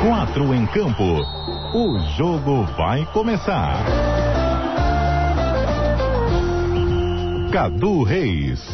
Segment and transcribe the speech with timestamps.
[0.00, 1.02] Quatro em campo.
[1.74, 3.84] O jogo vai começar.
[7.52, 8.64] Cadu Reis.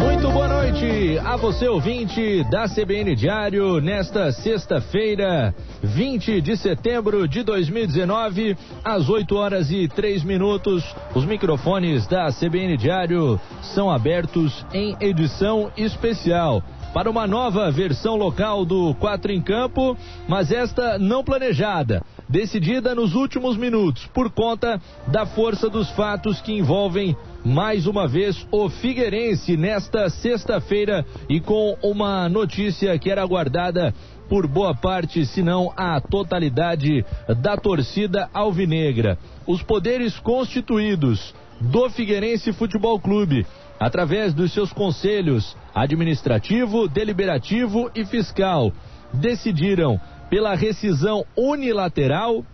[0.00, 7.42] Muito boa noite a você, ouvinte da CBN Diário, nesta sexta-feira, 20 de setembro de
[7.42, 10.82] 2019, às 8 horas e 3 minutos.
[11.14, 16.62] Os microfones da CBN Diário são abertos em edição especial
[16.92, 19.96] para uma nova versão local do Quatro em Campo,
[20.28, 26.52] mas esta não planejada, decidida nos últimos minutos por conta da força dos fatos que
[26.52, 33.94] envolvem mais uma vez o Figueirense nesta sexta-feira e com uma notícia que era aguardada
[34.28, 37.04] por boa parte, se não a totalidade
[37.42, 39.18] da torcida alvinegra.
[39.44, 43.44] Os poderes constituídos do Figueirense Futebol Clube
[43.80, 48.70] através dos seus conselhos administrativo, deliberativo e fiscal,
[49.14, 49.98] decidiram
[50.28, 52.44] pela rescisão unilateral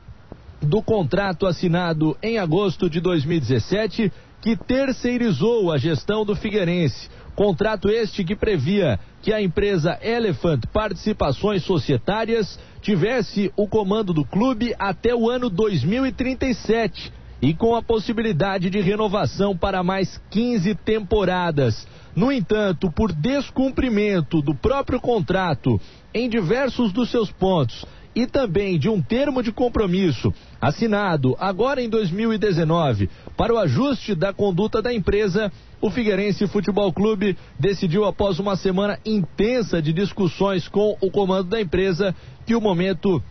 [0.62, 7.10] do contrato assinado em agosto de 2017, que terceirizou a gestão do Figueirense.
[7.34, 14.74] Contrato este que previa que a empresa Elephant Participações Societárias tivesse o comando do clube
[14.78, 21.86] até o ano 2037 e com a possibilidade de renovação para mais 15 temporadas.
[22.14, 25.80] No entanto, por descumprimento do próprio contrato
[26.14, 31.88] em diversos dos seus pontos e também de um termo de compromisso assinado agora em
[31.90, 38.56] 2019 para o ajuste da conduta da empresa, o Figueirense Futebol Clube decidiu após uma
[38.56, 42.14] semana intensa de discussões com o comando da empresa
[42.46, 43.22] que o momento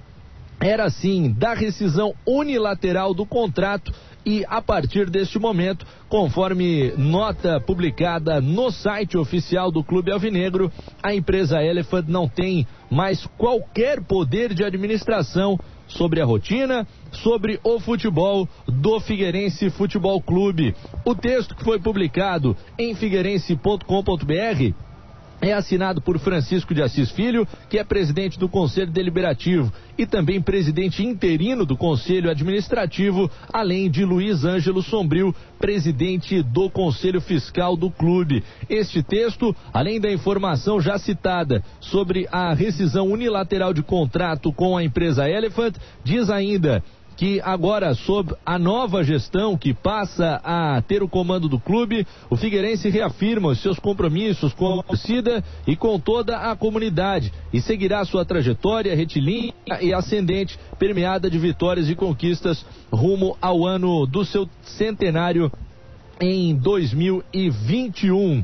[0.65, 3.93] era sim da rescisão unilateral do contrato
[4.25, 10.71] e a partir deste momento, conforme nota publicada no site oficial do Clube Alvinegro,
[11.03, 17.79] a empresa Elephant não tem mais qualquer poder de administração sobre a rotina, sobre o
[17.79, 20.75] futebol do Figueirense Futebol Clube.
[21.05, 24.84] O texto que foi publicado em figueirense.com.br
[25.41, 30.41] é assinado por Francisco de Assis Filho, que é presidente do Conselho Deliberativo e também
[30.41, 37.89] presidente interino do Conselho Administrativo, além de Luiz Ângelo Sombrio, presidente do Conselho Fiscal do
[37.89, 38.43] clube.
[38.69, 44.83] Este texto, além da informação já citada sobre a rescisão unilateral de contrato com a
[44.83, 46.83] empresa Elephant, diz ainda
[47.17, 52.35] que agora, sob a nova gestão que passa a ter o comando do clube, o
[52.35, 58.03] Figueirense reafirma os seus compromissos com a torcida e com toda a comunidade e seguirá
[58.03, 64.49] sua trajetória retilínea e ascendente, permeada de vitórias e conquistas rumo ao ano do seu
[64.63, 65.51] centenário
[66.19, 68.43] em 2021.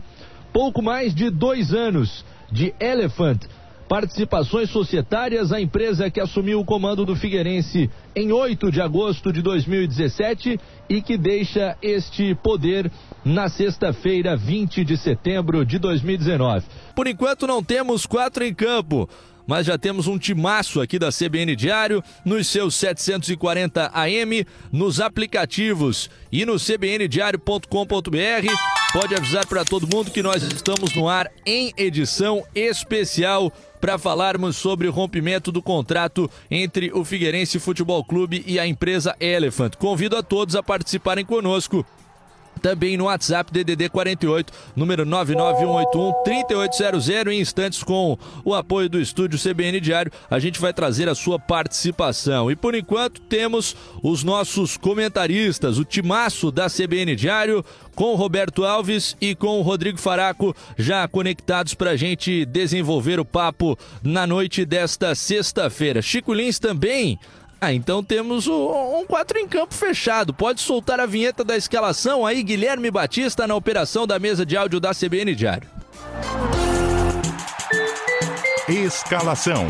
[0.53, 3.42] Pouco mais de dois anos de Elephant
[3.91, 9.41] participações societárias, a empresa que assumiu o comando do Figueirense em 8 de agosto de
[9.41, 10.57] 2017
[10.88, 12.90] e que deixa este poder
[13.25, 16.66] na sexta-feira, 20 de setembro de 2019.
[16.96, 19.09] Por enquanto não temos quatro em campo
[19.46, 26.09] mas já temos um timaço aqui da CBN Diário nos seus 740 AM, nos aplicativos
[26.31, 27.68] e no cbndiario.com.br.
[28.94, 34.56] Pode avisar para todo mundo que nós estamos no ar em edição especial para falarmos
[34.56, 39.75] sobre o rompimento do contrato entre o Figueirense Futebol Clube e a empresa Elephant.
[39.75, 41.84] Convido a todos a participarem conosco
[42.62, 49.40] também no WhatsApp DDD 48, número 99181 3800 em instantes com o apoio do estúdio
[49.40, 52.52] CBN Diário, a gente vai trazer a sua participação.
[52.52, 58.64] E por enquanto temos os nossos comentaristas, o timaço da CBN Diário, com o Roberto
[58.64, 64.26] Alves e com o Rodrigo Faraco já conectados para a gente desenvolver o papo na
[64.26, 66.02] noite desta sexta-feira.
[66.02, 67.20] Chico Lins também
[67.64, 70.34] ah, então temos um 4 em campo fechado.
[70.34, 74.80] Pode soltar a vinheta da escalação aí, Guilherme Batista, na operação da mesa de áudio
[74.80, 75.70] da CBN Diário.
[78.68, 79.68] Escalação.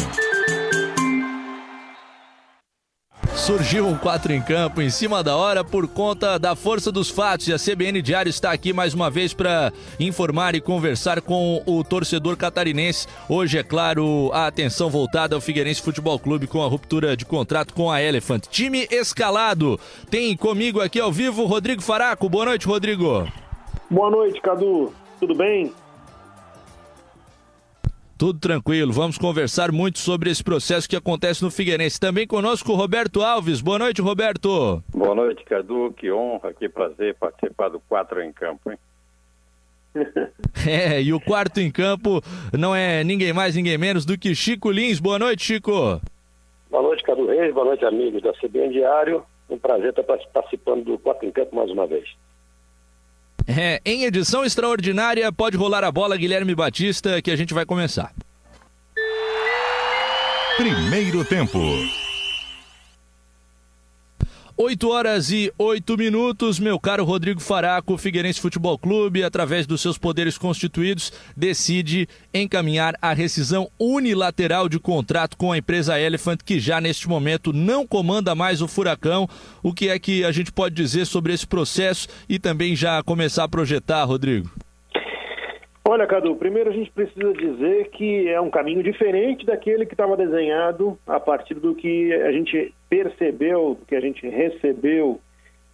[3.46, 7.48] Surgiu um 4 em campo em cima da hora por conta da força dos fatos
[7.48, 11.84] e a CBN Diário está aqui mais uma vez para informar e conversar com o
[11.84, 13.08] torcedor catarinense.
[13.28, 17.74] Hoje, é claro, a atenção voltada ao Figueirense Futebol Clube com a ruptura de contrato
[17.74, 18.46] com a Elephant.
[18.48, 19.80] Time escalado.
[20.08, 22.30] Tem comigo aqui ao vivo Rodrigo Faraco.
[22.30, 23.28] Boa noite, Rodrigo.
[23.90, 24.94] Boa noite, Cadu.
[25.20, 25.74] Tudo bem?
[28.22, 32.00] Tudo tranquilo, vamos conversar muito sobre esse processo que acontece no Figueirense.
[32.00, 33.62] Também conosco o Roberto Alves.
[33.62, 34.84] Boa noite, Roberto.
[34.94, 35.92] Boa noite, Cadu.
[35.98, 38.78] Que honra, que prazer participar do 4 em campo, hein?
[40.70, 42.22] é, e o quarto em campo
[42.56, 45.00] não é ninguém mais, ninguém menos do que Chico Lins.
[45.00, 46.00] Boa noite, Chico.
[46.70, 47.52] Boa noite, Cadu Reis.
[47.52, 49.24] Boa noite, amigos da CBN Diário.
[49.50, 52.08] Um prazer estar participando do Quatro em Campo mais uma vez.
[53.48, 58.14] É, em edição extraordinária, pode rolar a bola, Guilherme Batista, que a gente vai começar.
[60.58, 61.60] Primeiro tempo.
[64.64, 69.98] 8 horas e 8 minutos, meu caro Rodrigo Faraco, Figueirense Futebol Clube, através dos seus
[69.98, 76.80] poderes constituídos, decide encaminhar a rescisão unilateral de contrato com a empresa Elephant, que já
[76.80, 79.28] neste momento não comanda mais o Furacão.
[79.64, 83.46] O que é que a gente pode dizer sobre esse processo e também já começar
[83.46, 84.48] a projetar, Rodrigo?
[85.94, 90.16] Olha, Cadu, primeiro a gente precisa dizer que é um caminho diferente daquele que estava
[90.16, 95.20] desenhado a partir do que a gente percebeu, do que a gente recebeu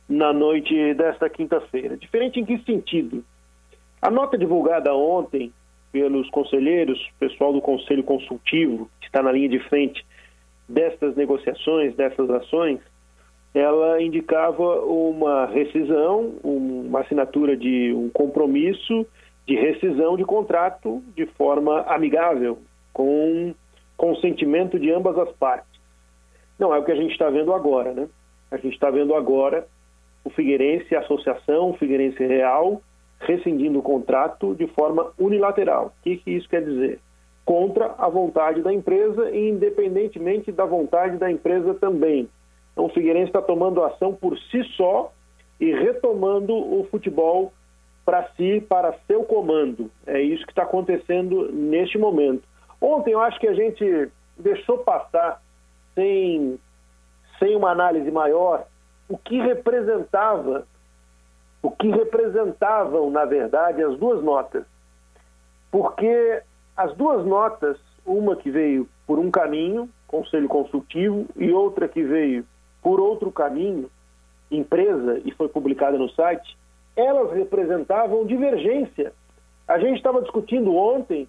[0.10, 1.96] na noite desta quinta-feira.
[1.96, 3.24] Diferente em que sentido?
[4.02, 5.54] A nota divulgada ontem
[5.92, 10.04] pelos conselheiros, pessoal do Conselho Consultivo, que está na linha de frente
[10.68, 12.80] destas negociações, dessas ações,
[13.54, 19.06] ela indicava uma rescisão, uma assinatura de um compromisso
[19.48, 22.60] de rescisão de contrato de forma amigável,
[22.94, 23.56] com
[23.96, 25.80] consentimento de ambas as partes.
[26.60, 28.10] Não é o que a gente está vendo agora, né?
[28.52, 29.66] A gente está vendo agora
[30.24, 32.82] o Figueirense, Associação Figueirense Real,
[33.22, 35.88] rescindindo o contrato de forma unilateral.
[35.88, 37.00] O que, que isso quer dizer?
[37.46, 42.28] Contra a vontade da empresa e independentemente da vontade da empresa também.
[42.74, 45.12] Então, o Figueirense está tomando ação por si só
[45.60, 47.54] e retomando o futebol
[48.08, 49.92] para si, para seu comando.
[50.06, 52.42] É isso que está acontecendo neste momento.
[52.80, 55.42] Ontem eu acho que a gente deixou passar,
[55.94, 56.58] sem,
[57.38, 58.66] sem uma análise maior,
[59.10, 60.66] o que representava,
[61.62, 64.64] o que representavam, na verdade, as duas notas.
[65.70, 66.42] Porque
[66.78, 72.46] as duas notas, uma que veio por um caminho, conselho consultivo, e outra que veio
[72.82, 73.92] por outro caminho,
[74.50, 76.56] empresa, e foi publicada no site,
[76.98, 79.14] elas representavam divergência.
[79.68, 81.28] A gente estava discutindo ontem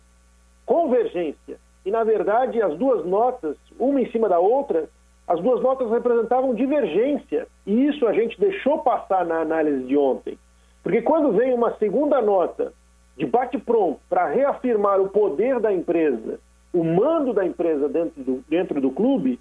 [0.65, 1.59] convergência.
[1.85, 4.88] E, na verdade, as duas notas, uma em cima da outra,
[5.26, 7.47] as duas notas representavam divergência.
[7.67, 10.38] E isso a gente deixou passar na análise de ontem.
[10.82, 12.73] Porque quando vem uma segunda nota
[13.17, 16.38] de bate-pronto para reafirmar o poder da empresa,
[16.73, 19.38] o mando da empresa dentro do, dentro do clube,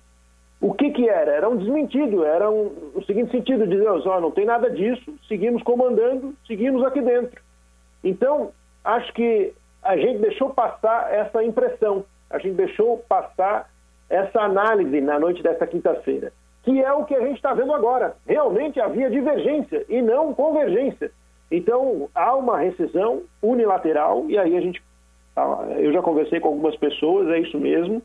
[0.60, 1.32] o que, que era?
[1.32, 5.62] Era um desmentido, era um, o seguinte sentido, dizer, oh, não tem nada disso, seguimos
[5.62, 7.42] comandando, seguimos aqui dentro.
[8.04, 8.52] Então,
[8.84, 13.70] acho que a gente deixou passar essa impressão, a gente deixou passar
[14.10, 16.32] essa análise na noite dessa quinta-feira,
[16.64, 18.16] que é o que a gente está vendo agora.
[18.26, 21.12] Realmente havia divergência e não convergência.
[21.52, 24.82] Então, há uma rescisão unilateral, e aí a gente.
[25.36, 28.02] Ah, eu já conversei com algumas pessoas, é isso mesmo.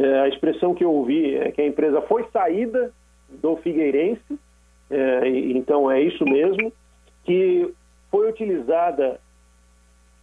[0.00, 2.90] É, a expressão que eu ouvi é que a empresa foi saída
[3.28, 4.38] do Figueirense,
[4.90, 6.72] é, então é isso mesmo,
[7.22, 7.70] que
[8.10, 9.20] foi utilizada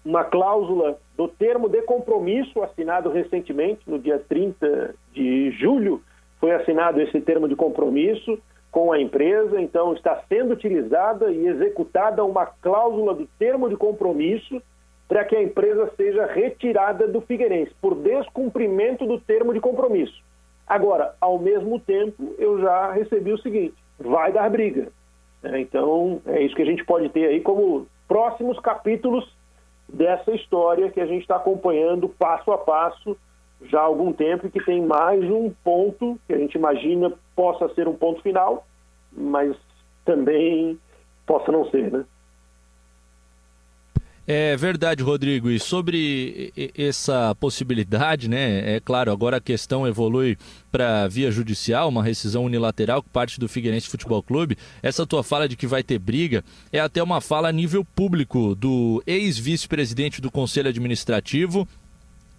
[0.03, 6.01] uma cláusula do termo de compromisso assinado recentemente, no dia 30 de julho,
[6.39, 8.39] foi assinado esse termo de compromisso
[8.71, 14.59] com a empresa, então está sendo utilizada e executada uma cláusula do termo de compromisso
[15.07, 20.21] para que a empresa seja retirada do Figueirense por descumprimento do termo de compromisso.
[20.67, 24.89] Agora, ao mesmo tempo, eu já recebi o seguinte: vai dar briga.
[25.43, 29.31] É, então, é isso que a gente pode ter aí como próximos capítulos
[29.87, 33.15] dessa história que a gente está acompanhando passo a passo
[33.61, 37.73] já há algum tempo e que tem mais um ponto que a gente imagina possa
[37.73, 38.65] ser um ponto final,
[39.11, 39.55] mas
[40.05, 40.77] também
[41.25, 42.05] possa não ser, né?
[44.29, 45.49] É verdade, Rodrigo.
[45.49, 48.75] E sobre essa possibilidade, né?
[48.75, 50.37] É claro, agora a questão evolui
[50.69, 54.57] para via judicial, uma rescisão unilateral que parte do Figueirense Futebol Clube.
[54.83, 56.43] Essa tua fala de que vai ter briga
[56.73, 61.65] é até uma fala a nível público do ex-vice-presidente do Conselho Administrativo,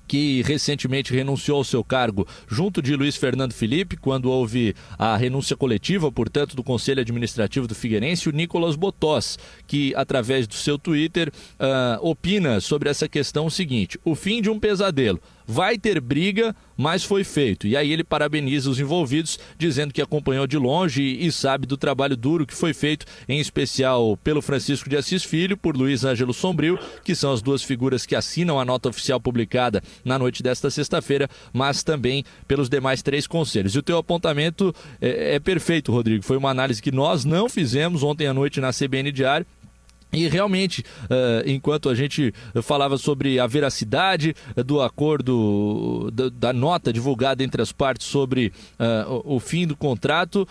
[0.08, 5.56] que recentemente renunciou ao seu cargo junto de Luiz Fernando Felipe, quando houve a renúncia
[5.56, 11.28] coletiva, portanto, do Conselho Administrativo do Figueirense, o Nicolas Botós, que através do seu Twitter
[11.28, 16.54] uh, opina sobre essa questão o seguinte: o fim de um pesadelo vai ter briga,
[16.76, 17.66] mas foi feito.
[17.66, 22.14] E aí ele parabeniza os envolvidos, dizendo que acompanhou de longe e sabe do trabalho
[22.14, 26.78] duro que foi feito, em especial pelo Francisco de Assis Filho, por Luiz Ângelo Sombrio,
[27.02, 31.30] que são as duas figuras que assinam a nota oficial publicada na noite desta sexta-feira,
[31.50, 33.74] mas também pelos demais três conselhos.
[33.74, 36.22] E o teu apontamento é, é perfeito, Rodrigo.
[36.22, 39.46] Foi uma análise que nós não fizemos ontem à noite na CBN Diário
[40.12, 44.34] E realmente, uh, enquanto a gente falava sobre a veracidade
[44.64, 50.48] do acordo, da, nota divulgada entre as partes sobre uh, o, fim do contrato,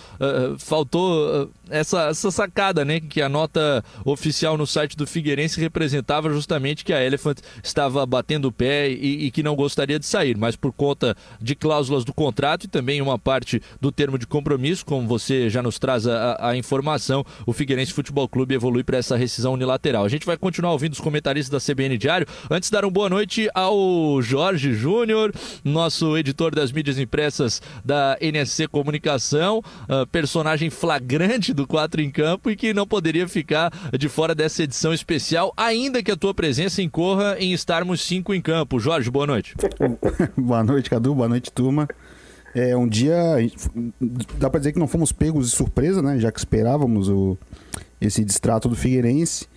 [0.60, 3.00] faltou essa, essa sacada, né?
[3.00, 8.48] Que a nota oficial no site do Figueirense representava justamente que a Elephant estava batendo
[8.48, 12.14] o pé e, e que não gostaria de sair, mas por conta de cláusulas do
[12.14, 16.50] contrato e também uma parte do termo de compromisso, como você já nos traz a,
[16.50, 20.04] a informação, o Figueirense Futebol Clube evolui para essa rescisão decisão unilateral.
[20.04, 22.28] A gente vai continuar ouvindo os comentaristas da CBN Diário.
[22.50, 28.68] Antes, dar uma boa noite ao Jorge Júnior, nosso editor das mídias impressas da NSC
[28.68, 34.36] Comunicação, uh, personagem flagrante do Quatro em Campo e que não poderia ficar de fora
[34.36, 38.80] dessa edição especial, ainda que a tua presença incorra em estarmos cinco em campo.
[38.80, 39.56] Jorge, boa noite.
[40.38, 41.16] boa noite, Cadu.
[41.16, 41.88] Boa noite, turma.
[42.56, 43.16] É um dia.
[44.38, 46.20] Dá para dizer que não fomos pegos de surpresa, né?
[46.20, 47.38] Já que esperávamos o,
[48.00, 49.48] esse distrato do Figueirense.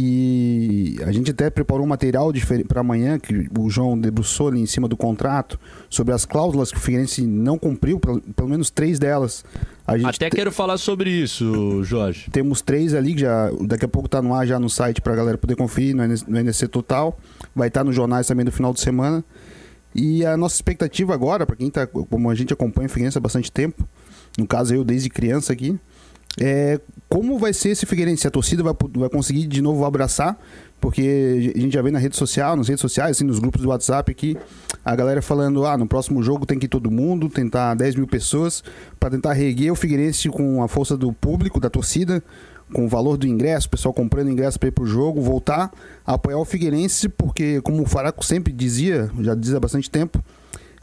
[0.00, 2.30] E a gente até preparou um material
[2.68, 5.58] para amanhã, que o João debruçou ali em cima do contrato,
[5.90, 9.44] sobre as cláusulas que o Figueirense não cumpriu, pelo, pelo menos três delas.
[9.86, 12.30] até quero falar sobre isso, Jorge.
[12.30, 15.14] Temos três ali, que já daqui a pouco está no ar já no site para
[15.14, 17.18] a galera poder conferir, no, no NC Total.
[17.52, 19.24] Vai estar tá nos jornais também no final de semana.
[19.94, 23.20] E a nossa expectativa agora, para quem está, como a gente acompanha o Figueirense há
[23.20, 23.86] bastante tempo,
[24.36, 25.78] no caso eu desde criança aqui,
[26.40, 28.26] é, como vai ser esse Figueirense?
[28.26, 30.38] A torcida vai, vai conseguir de novo abraçar?
[30.80, 33.68] Porque a gente já vê na rede social, nas redes sociais, assim, nos grupos do
[33.68, 34.36] WhatsApp aqui,
[34.84, 38.06] a galera falando, ah, no próximo jogo tem que ir todo mundo, tentar 10 mil
[38.06, 38.62] pessoas,
[39.00, 42.22] para tentar reerguer o Figueirense com a força do público, da torcida,
[42.72, 45.70] com o valor do ingresso, o pessoal comprando ingresso para ir pro jogo, voltar
[46.06, 50.22] a apoiar o Figueirense, porque como o Faraco sempre dizia, já diz há bastante tempo,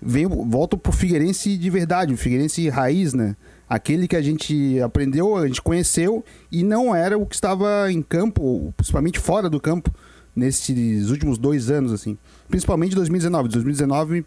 [0.01, 3.35] vem, volta pro Figueirense de verdade, o Figueirense raiz, né?
[3.69, 8.01] aquele que a gente aprendeu, a gente conheceu e não era o que estava em
[8.01, 9.91] campo, principalmente fora do campo,
[10.35, 12.17] nesses últimos dois anos, assim.
[12.47, 13.49] Principalmente 2019.
[13.49, 14.25] 2019,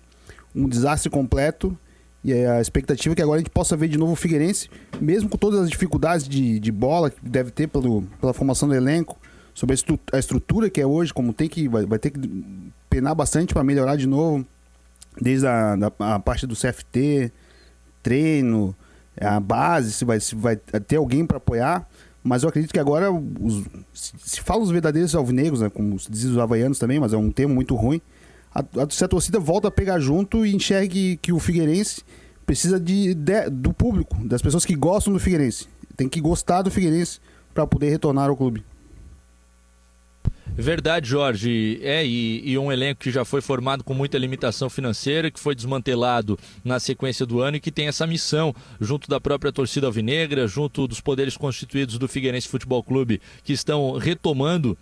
[0.54, 1.76] um desastre completo.
[2.24, 4.68] E a expectativa é que agora a gente possa ver de novo o Figueirense,
[5.00, 8.74] mesmo com todas as dificuldades de, de bola que deve ter pelo, pela formação do
[8.74, 9.18] elenco,
[9.54, 9.76] sobre
[10.12, 12.20] a, estrutura que é hoje, como tem que vai, vai ter que
[12.88, 14.44] penar bastante para melhorar de novo,
[15.20, 17.32] desde a, da, a parte do CFT,
[18.02, 18.74] treino,
[19.16, 21.88] é a base, se vai, se vai ter alguém para apoiar.
[22.22, 26.10] Mas eu acredito que agora, os, se, se fala os verdadeiros alvinegros, né, como se
[26.10, 28.00] diz os havaianos também, mas é um termo muito ruim,
[28.54, 32.02] a, a, se a torcida volta a pegar junto e enxergue que o Figueirense
[32.46, 35.66] precisa de, de, do público, das pessoas que gostam do Figueirense.
[35.96, 37.20] Tem que gostar do Figueirense
[37.52, 38.64] para poder retornar ao clube.
[40.60, 41.78] Verdade, Jorge.
[41.82, 45.54] É, e, e, um elenco que já foi formado com muita limitação financeira, que foi
[45.54, 50.48] desmantelado na sequência do ano e que tem essa missão, junto da própria torcida alvinegra,
[50.48, 54.76] junto dos poderes constituídos do Figueirense Futebol Clube, que estão retomando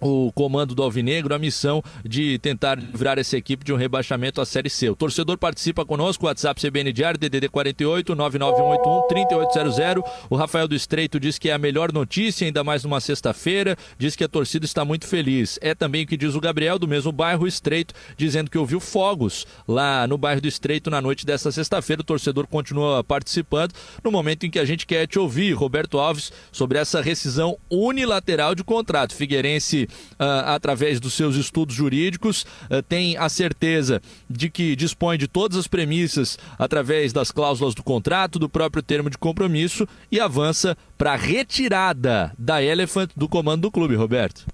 [0.00, 4.46] o comando do Alvinegro a missão de tentar livrar essa equipe de um rebaixamento à
[4.46, 4.90] Série C.
[4.90, 10.04] O torcedor participa conosco, WhatsApp CBN Diário, DDD 48 99181 3800.
[10.28, 14.14] O Rafael do Estreito diz que é a melhor notícia, ainda mais numa sexta-feira, diz
[14.16, 15.58] que a torcida está muito feliz.
[15.62, 19.46] É também o que diz o Gabriel, do mesmo bairro Estreito, dizendo que ouviu fogos
[19.66, 22.02] lá no bairro do Estreito na noite dessa sexta-feira.
[22.02, 23.72] O torcedor continua participando
[24.02, 28.54] no momento em que a gente quer te ouvir, Roberto Alves, sobre essa rescisão unilateral
[28.54, 29.14] de contrato.
[29.14, 35.56] Figueirense através dos seus estudos jurídicos, uh, tem a certeza de que dispõe de todas
[35.56, 41.12] as premissas através das cláusulas do contrato, do próprio termo de compromisso e avança para
[41.12, 44.46] a retirada da Elephant do comando do clube, Roberto.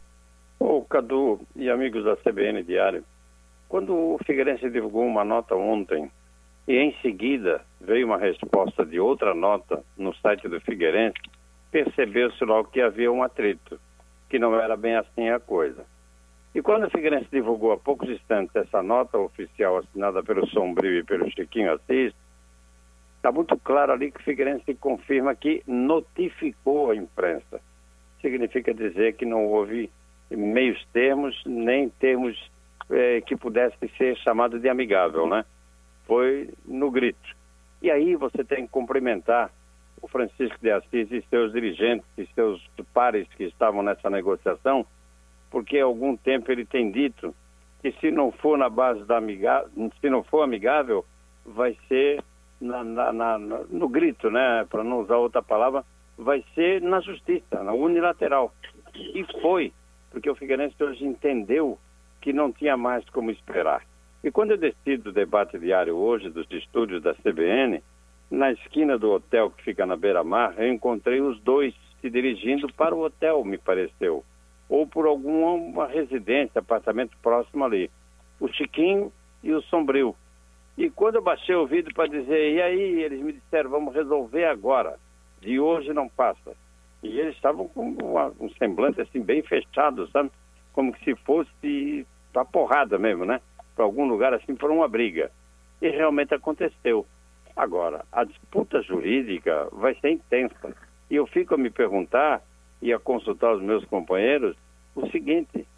[0.59, 3.05] Ô, Cadu e amigos da CBN Diário,
[3.69, 6.11] quando o Figueirense divulgou uma nota ontem
[6.67, 11.21] e em seguida veio uma resposta de outra nota no site do Figueirense,
[11.71, 13.81] percebeu-se logo que havia um atrito
[14.31, 15.85] que não era bem assim a coisa.
[16.55, 21.05] E quando o Figueirense divulgou há poucos instantes essa nota oficial assinada pelo Sombrio e
[21.05, 22.15] pelo Chiquinho Assis,
[23.17, 27.61] está muito claro ali que o Figueirense confirma que notificou a imprensa.
[28.21, 29.91] Significa dizer que não houve
[30.31, 32.51] meios termos, nem termos
[32.91, 35.45] eh, que pudesse ser chamado de amigável, né?
[36.07, 37.37] Foi no grito.
[37.83, 39.51] E aí você tem que cumprimentar
[40.03, 42.61] o Francisco de Assis e seus dirigentes e seus
[42.93, 44.87] pares que estavam nessa negociação,
[45.51, 47.35] porque há algum tempo ele tem dito
[47.81, 51.05] que se não for na base da amigável, se não for amigável,
[51.45, 52.23] vai ser
[52.61, 54.67] na, na, na, no grito, né?
[54.69, 55.85] Para não usar outra palavra,
[56.17, 58.53] vai ser na justiça, na unilateral.
[58.95, 59.73] E foi,
[60.11, 61.79] porque o Figueirense hoje entendeu
[62.21, 63.83] que não tinha mais como esperar.
[64.23, 67.83] E quando eu decido o debate diário hoje dos estúdios da CBN,
[68.31, 72.95] na esquina do hotel que fica na beira-mar, eu encontrei os dois se dirigindo para
[72.95, 74.25] o hotel, me pareceu.
[74.69, 77.91] ou por alguma residência, apartamento próximo ali.
[78.39, 80.15] O Chiquinho e o Sombrio.
[80.79, 84.45] E quando eu baixei o vídeo para dizer, e aí, eles me disseram, vamos resolver
[84.45, 84.97] agora.
[85.41, 86.55] De hoje não passa.
[87.03, 90.31] E eles estavam com uma, um semblante assim bem fechado, sabe?
[90.73, 93.41] Como se fosse para porrada mesmo, né?
[93.75, 95.33] Para algum lugar assim, para uma briga.
[95.83, 97.05] E realmente aconteceu.
[97.61, 100.75] Agora, a disputa jurídica vai ser intensa.
[101.11, 102.41] E eu fico a me perguntar
[102.81, 104.57] e a consultar os meus companheiros
[104.97, 105.69] o seguinte: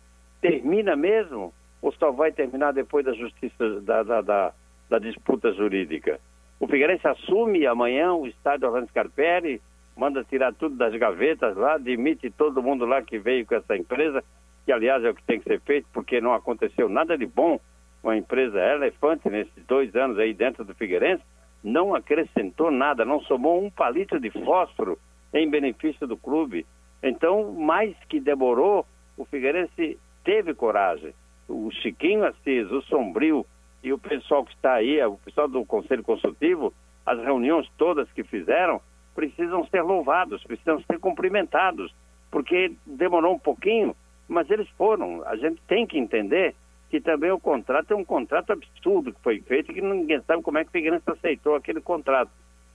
[0.41, 4.53] termina mesmo ou só vai terminar depois da justiça da, da, da,
[4.89, 6.21] da disputa jurídica?
[6.61, 9.61] O Figueirense assume amanhã o estádio Orlando Scarpelli,
[9.97, 14.23] manda tirar tudo das gavetas lá, demite todo mundo lá que veio com essa empresa,
[14.65, 17.59] que aliás é o que tem que ser feito, porque não aconteceu nada de bom
[18.01, 21.25] com a empresa Elefante nesses dois anos aí dentro do Figueirense,
[21.63, 24.99] não acrescentou nada, não somou um palito de fósforo
[25.33, 26.67] em benefício do clube.
[27.03, 31.15] Então, mais que demorou, o Figueirense teve coragem.
[31.49, 33.47] O Chiquinho Assis, o Sombrio
[33.83, 36.73] e o pessoal que está aí, o pessoal do Conselho Consultivo,
[37.05, 38.81] as reuniões todas que fizeram,
[39.15, 41.93] precisam ser louvados, precisam ser cumprimentados,
[42.31, 43.95] porque demorou um pouquinho,
[44.29, 45.23] mas eles foram.
[45.27, 46.55] A gente tem que entender
[46.93, 50.59] que também o contrato é um contrato absurdo que foi feito que ninguém sabe como
[50.59, 52.31] é que o Figueirense aceitou aquele contrato.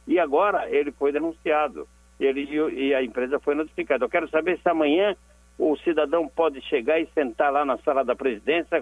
[0.08, 1.88] E agora ele foi denunciado
[2.20, 4.04] ele, e a empresa foi notificada.
[4.04, 5.16] Eu quero saber se amanhã
[5.56, 8.82] o cidadão pode chegar e sentar lá na sala da presidência.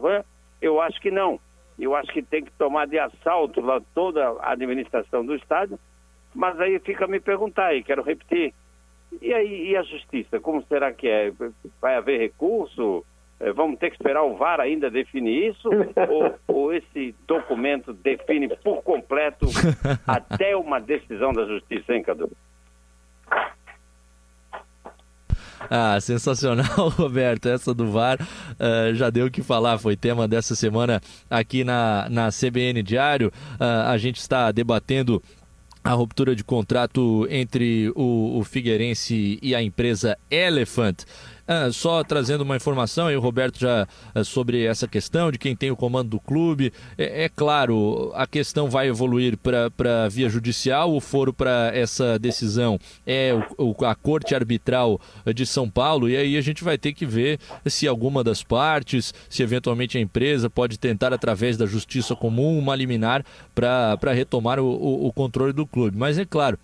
[0.62, 1.38] Eu acho que não.
[1.78, 5.78] Eu acho que tem que tomar de assalto lá toda a administração do Estado.
[6.34, 8.54] Mas aí fica a me perguntar, e quero repetir,
[9.22, 10.40] e aí e a justiça?
[10.40, 11.34] Como será que é?
[11.82, 13.04] Vai haver recurso?
[13.40, 15.70] É, vamos ter que esperar o VAR ainda definir isso?
[16.10, 19.48] ou, ou, esse documento define por completo
[20.08, 22.32] até uma decisão da justiça, hein, Cadu?
[25.70, 27.48] Ah, sensacional, Roberto.
[27.48, 32.08] Essa do VAR uh, já deu o que falar, foi tema dessa semana aqui na,
[32.10, 33.32] na CBN Diário.
[33.60, 35.22] Uh, a gente está debatendo
[35.84, 41.04] a ruptura de contrato entre o, o Figueirense e a empresa Elephant.
[41.48, 45.56] Ah, só trazendo uma informação aí, o Roberto já ah, sobre essa questão de quem
[45.56, 46.74] tem o comando do clube.
[46.98, 50.94] É, é claro, a questão vai evoluir para via judicial.
[50.96, 55.00] O foro para essa decisão é o, o, a Corte Arbitral
[55.36, 56.10] de São Paulo.
[56.10, 60.02] E aí a gente vai ter que ver se alguma das partes, se eventualmente a
[60.02, 65.54] empresa pode tentar, através da justiça comum, uma liminar para retomar o, o, o controle
[65.54, 65.96] do clube.
[65.96, 66.58] Mas é claro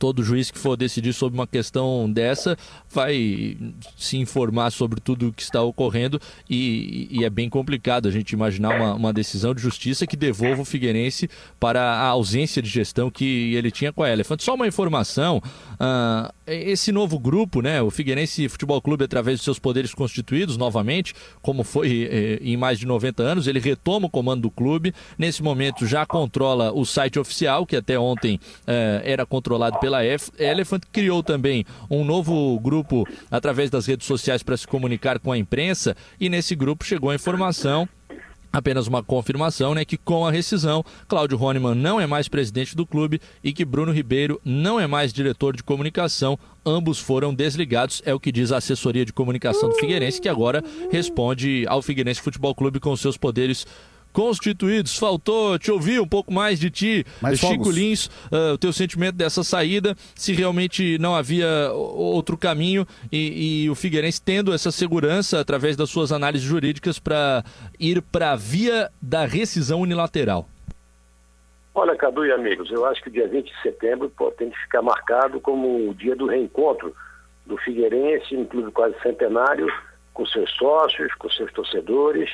[0.00, 2.56] todo juiz que for decidir sobre uma questão dessa
[2.88, 3.58] vai
[3.98, 8.32] se informar sobre tudo o que está ocorrendo e, e é bem complicado a gente
[8.32, 13.10] imaginar uma, uma, decisão de justiça que devolva o Figueirense para a ausência de gestão
[13.10, 14.40] que ele tinha com a Elephant.
[14.40, 15.42] Só uma informação,
[15.74, 21.12] uh, esse novo grupo, né, o Figueirense Futebol Clube, através dos seus poderes constituídos, novamente,
[21.42, 25.42] como foi eh, em mais de 90 anos, ele retoma o comando do clube, nesse
[25.42, 30.04] momento já controla o site oficial, que até ontem eh, era controlado pela pela
[30.38, 35.38] Elephant, criou também um novo grupo através das redes sociais para se comunicar com a
[35.38, 37.88] imprensa e nesse grupo chegou a informação
[38.52, 42.84] apenas uma confirmação, né, que com a rescisão, Cláudio Roneman não é mais presidente do
[42.84, 46.36] clube e que Bruno Ribeiro não é mais diretor de comunicação.
[46.66, 50.64] Ambos foram desligados, é o que diz a assessoria de comunicação do Figueirense, que agora
[50.90, 53.66] responde ao Figueirense Futebol Clube com seus poderes
[54.12, 54.96] constituídos.
[54.96, 57.76] Faltou te ouvir um pouco mais de ti, mais Chico fogos.
[57.76, 63.70] Lins, uh, o teu sentimento dessa saída, se realmente não havia outro caminho e, e
[63.70, 67.44] o Figueirense tendo essa segurança através das suas análises jurídicas para
[67.78, 70.48] ir para a via da rescisão unilateral.
[71.74, 74.58] Olha, Cadu e amigos, eu acho que o dia 20 de setembro pô, tem que
[74.58, 76.94] ficar marcado como o dia do reencontro
[77.46, 79.66] do Figueirense, um clube quase centenário,
[80.12, 82.30] com seus sócios, com seus torcedores,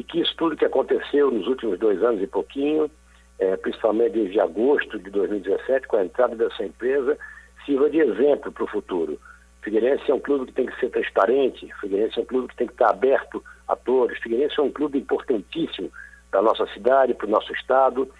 [0.00, 2.90] e que isso tudo que aconteceu nos últimos dois anos e pouquinho,
[3.38, 7.18] é, principalmente desde agosto de 2017, com a entrada dessa empresa,
[7.66, 9.20] sirva de exemplo para o futuro.
[9.60, 12.66] Figueirense é um clube que tem que ser transparente, Figueirense é um clube que tem
[12.66, 15.92] que estar aberto a todos, Figueirense é um clube importantíssimo
[16.30, 18.10] para a nossa cidade, para o nosso estado,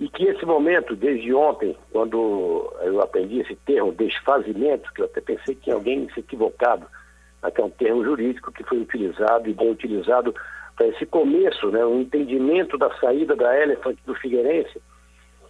[0.00, 5.20] e que esse momento, desde ontem, quando eu aprendi esse termo, desfazimento, que eu até
[5.20, 6.86] pensei que alguém se equivocado,
[7.40, 10.34] até um termo jurídico que foi utilizado e bem utilizado
[10.88, 14.80] esse começo, né, o entendimento da saída da Elephant do Figueirense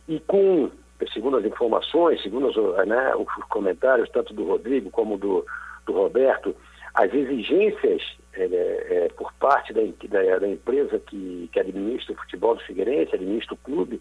[0.08, 0.70] e com,
[1.12, 5.44] segundo as informações, segundo os, né, os comentários tanto do Rodrigo como do,
[5.86, 6.54] do Roberto,
[6.94, 12.54] as exigências é, é, por parte da, da, da, empresa que, que administra o futebol
[12.54, 14.00] do Figueirense, administra o clube,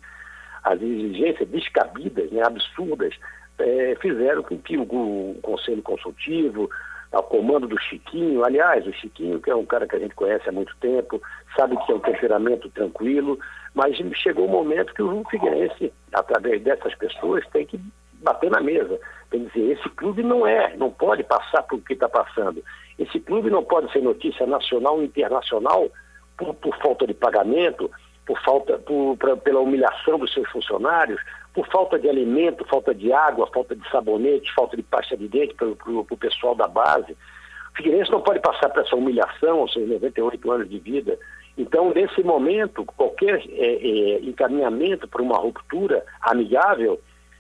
[0.64, 3.14] as exigências descabidas, né, absurdas,
[3.60, 6.70] é, fizeram com que o, o Conselho Consultivo,
[7.12, 8.44] ao comando do Chiquinho.
[8.44, 11.22] Aliás, o Chiquinho, que é um cara que a gente conhece há muito tempo,
[11.56, 13.40] sabe que é um temperamento tranquilo,
[13.74, 17.80] mas chegou o um momento que o Figueirense, através dessas pessoas, tem que
[18.22, 19.00] bater na mesa.
[19.30, 22.64] Tem que dizer, esse clube não é, não pode passar por o que está passando.
[22.98, 25.90] Esse clube não pode ser notícia nacional e internacional
[26.38, 27.90] por, por falta de pagamento,
[28.26, 31.20] por falta, por, pra, pela humilhação dos seus funcionários,
[31.54, 35.54] por falta de alimento, falta de água, falta de sabonete, falta de pasta de dente
[35.56, 37.14] para o pessoal da base.
[37.74, 41.18] O Figueirense não pode passar por essa humilhação aos seus 98 anos de vida.
[41.58, 47.00] Então, nesse momento, qualquer é, é, encaminhamento para uma ruptura amigável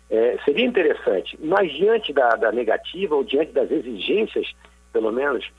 [0.09, 1.37] é, seria interessante.
[1.41, 4.53] Mas diante da, da, negativa ou diante das exigências,
[4.91, 5.49] pelo menos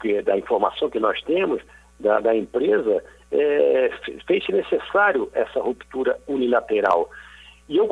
[0.00, 1.60] que, da informação que nós temos
[1.98, 3.90] da, da empresa, é,
[4.26, 7.10] fez-se necessário essa ruptura unilateral.
[7.68, 7.86] E eu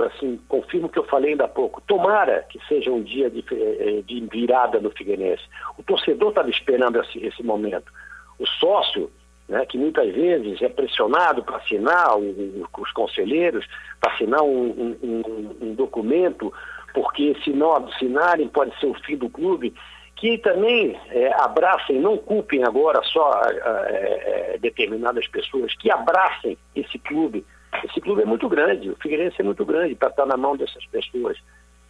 [0.00, 1.80] assim, confirmo o que eu falei ainda há pouco.
[1.82, 5.42] Tomara que seja um dia de, é, de virada no Figueirense.
[5.78, 7.92] O torcedor estava esperando esse, esse momento.
[8.38, 9.10] O sócio,
[9.48, 13.66] né, que muitas vezes é pressionado para assinar, o, os conselheiros,
[14.00, 16.52] para assinar um, um, um, documento,
[16.94, 19.74] porque se não assinarem pode ser o fim do clube,
[20.16, 27.44] que também é, abracem, não culpem agora só é, determinadas pessoas, que abracem esse clube.
[27.84, 30.84] Esse clube é muito grande, o Figueirense é muito grande para estar na mão dessas
[30.86, 31.36] pessoas.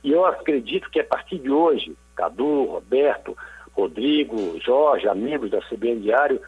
[0.02, 3.36] E eu acredito que a partir de hoje, Cadu, Roberto,
[3.72, 6.40] Rodrigo, Jorge, amigos da CBN Diário,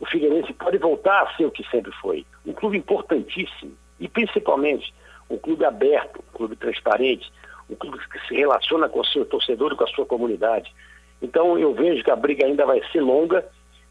[0.00, 2.26] o Figueirense pode voltar a ser o que sempre foi.
[2.46, 4.92] Um clube importantíssimo e principalmente
[5.30, 7.32] um clube aberto, um clube transparente,
[7.70, 10.74] um clube que se relaciona com o seu torcedor e com a sua comunidade.
[11.20, 13.46] Então eu vejo que a briga ainda vai ser longa,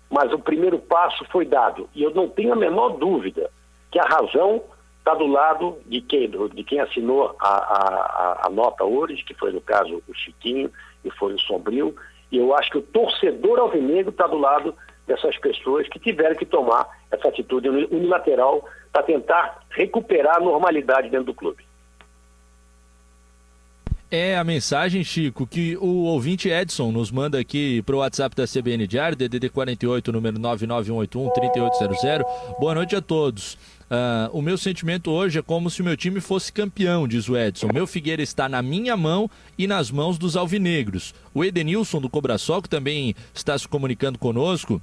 [0.09, 1.89] mas o primeiro passo foi dado.
[1.95, 3.49] E eu não tenho a menor dúvida
[3.89, 4.61] que a razão
[5.01, 9.51] está do lado de quem, de quem assinou a, a, a, nota hoje, que foi
[9.51, 10.71] no caso o Chiquinho
[11.03, 11.95] e foi o Sombrio,
[12.31, 14.75] e eu acho que o torcedor alvinegro está do lado
[15.07, 21.25] dessas pessoas que tiveram que tomar essa atitude unilateral para tentar recuperar a normalidade dentro
[21.25, 21.65] do clube.
[24.09, 28.45] É a mensagem, Chico, que o ouvinte Edson nos manda aqui para o WhatsApp da
[28.45, 32.25] CBN Diário, DDD 48, número 99181-3800.
[32.59, 33.57] Boa noite a todos.
[33.91, 37.37] Uh, o meu sentimento hoje é como se o meu time fosse campeão, diz o
[37.37, 37.67] Edson.
[37.73, 41.13] Meu Figueira está na minha mão e nas mãos dos alvinegros.
[41.33, 44.81] O Edenilson do Cobrasol, que também está se comunicando conosco,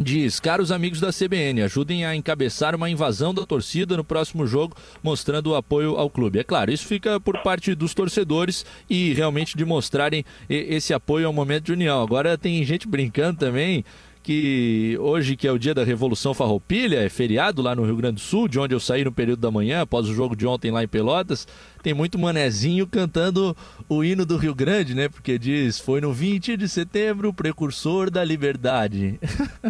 [0.00, 4.76] Diz, caros amigos da CBN, ajudem a encabeçar uma invasão da torcida no próximo jogo,
[5.02, 6.38] mostrando o apoio ao clube.
[6.38, 11.32] É claro, isso fica por parte dos torcedores e realmente de mostrarem esse apoio ao
[11.32, 12.00] momento de união.
[12.00, 13.84] Agora tem gente brincando também
[14.22, 18.16] que hoje, que é o dia da Revolução Farroupilha, é feriado lá no Rio Grande
[18.16, 20.70] do Sul, de onde eu saí no período da manhã, após o jogo de ontem
[20.70, 21.46] lá em Pelotas,
[21.82, 23.56] tem muito manezinho cantando
[23.88, 25.08] o hino do Rio Grande, né?
[25.08, 29.18] Porque diz, foi no 20 de setembro, precursor da liberdade.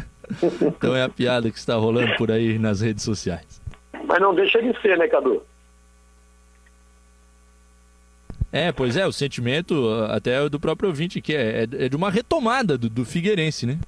[0.62, 3.60] então é a piada que está rolando por aí nas redes sociais.
[4.06, 5.42] Mas não deixa de ser, né, Cadu?
[8.50, 12.10] É, pois é, o sentimento até do próprio ouvinte que é, é, é de uma
[12.10, 13.78] retomada do, do Figueirense, né?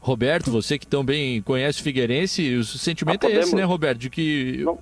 [0.00, 3.98] Roberto, você que também conhece o Figueirense, o sentimento podemos, é esse, né, Roberto?
[3.98, 4.78] De que o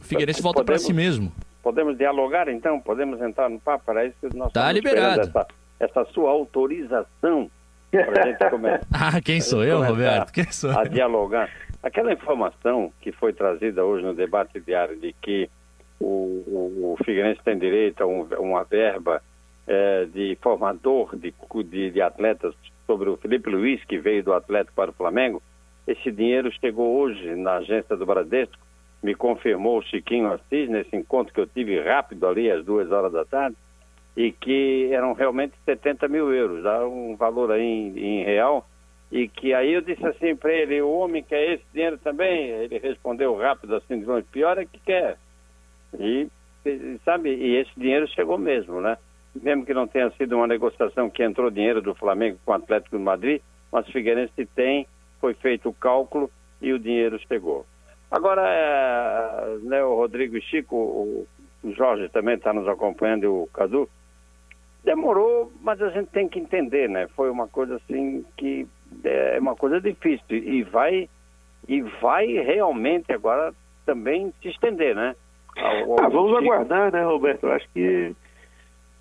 [0.00, 1.32] Figueirense volta para si mesmo.
[1.62, 2.80] Podemos dialogar então?
[2.80, 3.84] Podemos entrar no papo?
[3.84, 5.20] Para isso que nós tá liberado.
[5.20, 5.46] Essa,
[5.78, 7.48] essa sua autorização
[7.90, 8.86] para a gente começar.
[8.92, 10.32] ah, quem sou eu, Roberto?
[10.32, 10.88] Quem sou a eu?
[10.88, 11.48] dialogar.
[11.82, 15.48] Aquela informação que foi trazida hoje no debate diário de que
[16.00, 19.22] o, o, o Figueirense tem direito a um, uma verba
[19.66, 21.32] é, de formador de,
[21.64, 22.54] de, de atletas
[22.86, 25.42] sobre o Felipe Luiz, que veio do Atlético para o Flamengo,
[25.86, 28.56] esse dinheiro chegou hoje na agência do Bradesco,
[29.02, 33.12] me confirmou o Chiquinho Assis nesse encontro que eu tive rápido ali às duas horas
[33.12, 33.56] da tarde,
[34.16, 38.66] e que eram realmente 70 mil euros, um valor aí em, em real,
[39.12, 42.48] e que aí eu disse assim para ele, o homem quer esse dinheiro também?
[42.48, 45.16] Ele respondeu rápido assim, pior é que quer.
[45.98, 46.28] E,
[47.04, 48.98] sabe, e esse dinheiro chegou mesmo, né?
[49.42, 52.96] Mesmo que não tenha sido uma negociação que entrou dinheiro do Flamengo com o Atlético
[52.96, 53.40] de Madrid,
[53.72, 54.86] mas Figueirense tem,
[55.20, 57.66] foi feito o cálculo e o dinheiro chegou.
[58.10, 61.26] Agora, é, né, o Rodrigo e Chico, o,
[61.72, 63.88] Jorge também está nos acompanhando e o Cadu,
[64.84, 67.08] demorou, mas a gente tem que entender, né?
[67.08, 68.68] Foi uma coisa assim que
[69.02, 71.08] é uma coisa difícil e vai
[71.66, 73.52] e vai realmente agora
[73.84, 75.16] também se estender, né?
[75.56, 76.44] Ao, ao ah, vamos Chico.
[76.44, 77.44] aguardar, né, Roberto?
[77.44, 78.14] Eu acho que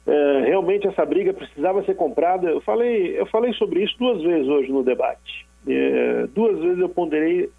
[0.08, 2.50] é, realmente essa briga precisava ser comprada.
[2.50, 5.46] Eu falei, eu falei sobre isso duas vezes hoje no debate.
[5.68, 7.50] É, duas vezes eu ponderei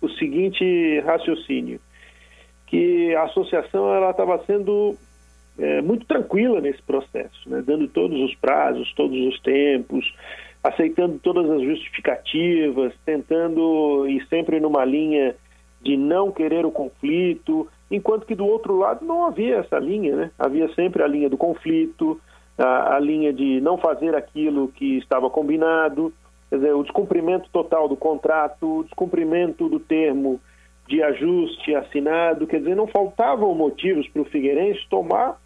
[0.00, 1.80] o seguinte raciocínio.
[2.66, 4.96] que a associação ela estava sendo
[5.58, 7.62] é, muito tranquila nesse processo, né?
[7.64, 10.12] dando todos os prazos, todos os tempos,
[10.62, 15.34] aceitando todas as justificativas, tentando ir sempre numa linha
[15.80, 20.30] de não querer o conflito, enquanto que do outro lado não havia essa linha, né?
[20.38, 22.20] Havia sempre a linha do conflito,
[22.58, 26.12] a, a linha de não fazer aquilo que estava combinado,
[26.50, 30.40] dizer, o descumprimento total do contrato, o descumprimento do termo
[30.86, 35.36] de ajuste assinado, quer dizer, não faltavam motivos para o Figueirense tomar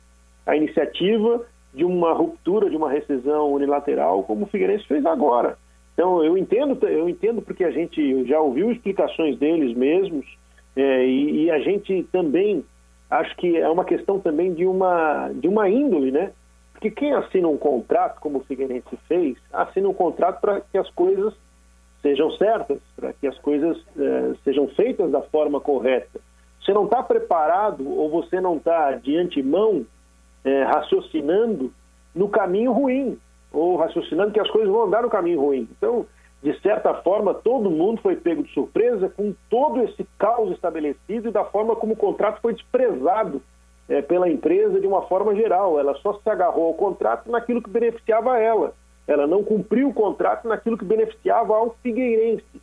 [0.46, 5.56] a iniciativa de uma ruptura, de uma rescisão unilateral, como o Figueirense fez agora.
[5.94, 10.26] Então, eu entendo, eu entendo porque a gente já ouviu explicações deles mesmos,
[10.76, 12.64] é, e, e, a gente também
[13.10, 16.32] acho que é uma questão também de uma, de uma índole, né?
[16.72, 20.88] Porque quem assina um contrato, como o Figueirense fez, assina um contrato para que as
[20.90, 21.34] coisas
[22.00, 26.20] sejam certas, para que as coisas é, sejam feitas da forma correta.
[26.62, 29.84] Você não está preparado ou você não está de antemão
[30.44, 31.72] é, raciocinando
[32.14, 33.18] no caminho ruim,
[33.52, 35.68] ou raciocinando que as coisas vão andar no caminho ruim.
[35.76, 36.06] Então,
[36.42, 41.32] de certa forma, todo mundo foi pego de surpresa com todo esse caos estabelecido e
[41.32, 43.42] da forma como o contrato foi desprezado
[43.88, 45.78] é, pela empresa de uma forma geral.
[45.78, 48.72] Ela só se agarrou ao contrato naquilo que beneficiava ela.
[49.06, 52.60] Ela não cumpriu o contrato naquilo que beneficiava ao Figueirense.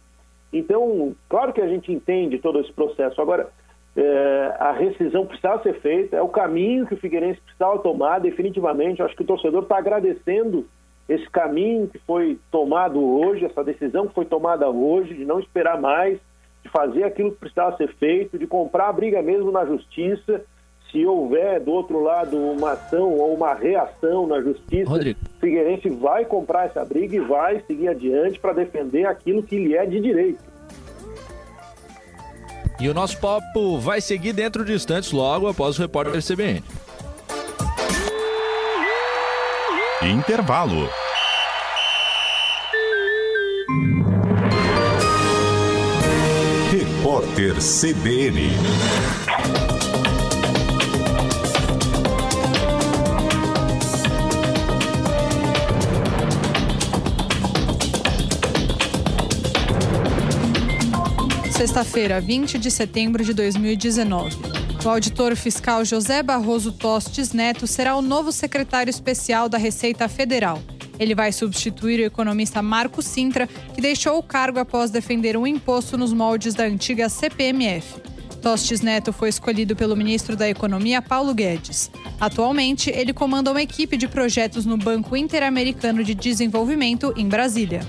[0.52, 3.22] Então, claro que a gente entende todo esse processo.
[3.22, 3.48] Agora,
[3.96, 9.02] é, a rescisão precisava ser feita, é o caminho que o Figueirense precisava tomar, definitivamente.
[9.02, 10.66] Eu acho que o torcedor está agradecendo
[11.08, 15.80] esse caminho que foi tomado hoje, essa decisão que foi tomada hoje, de não esperar
[15.80, 16.20] mais,
[16.64, 20.42] de fazer aquilo que precisava ser feito, de comprar a briga mesmo na justiça.
[20.92, 25.20] Se houver do outro lado uma ação ou uma reação na justiça, Rodrigo.
[25.40, 29.86] Figueirense vai comprar essa briga e vai seguir adiante para defender aquilo que lhe é
[29.86, 30.44] de direito.
[32.80, 36.64] E o nosso papo vai seguir dentro de instantes logo após o repórter CBN.
[40.02, 40.88] Intervalo.
[47.38, 48.50] Repórter CBN.
[61.52, 64.36] Sexta-feira, 20 de setembro de 2019.
[64.84, 70.60] O auditor fiscal José Barroso Tostes Neto será o novo secretário especial da Receita Federal.
[71.00, 75.98] Ele vai substituir o economista Marco Sintra, que deixou o cargo após defender um imposto
[75.98, 78.02] nos moldes da antiga CPMF.
[78.42, 81.92] Tostes Neto foi escolhido pelo ministro da Economia, Paulo Guedes.
[82.20, 87.82] Atualmente, ele comanda uma equipe de projetos no Banco Interamericano de Desenvolvimento, em Brasília.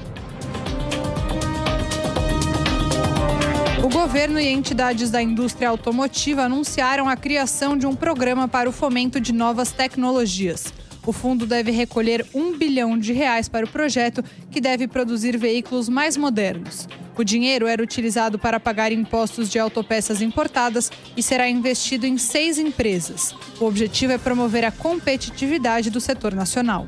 [3.83, 8.73] O governo e entidades da indústria automotiva anunciaram a criação de um programa para o
[8.73, 10.73] fomento de novas tecnologias.
[11.09, 15.89] O fundo deve recolher um bilhão de reais para o projeto, que deve produzir veículos
[15.89, 16.87] mais modernos.
[17.17, 22.59] O dinheiro era utilizado para pagar impostos de autopeças importadas e será investido em seis
[22.59, 23.35] empresas.
[23.59, 26.87] O objetivo é promover a competitividade do setor nacional.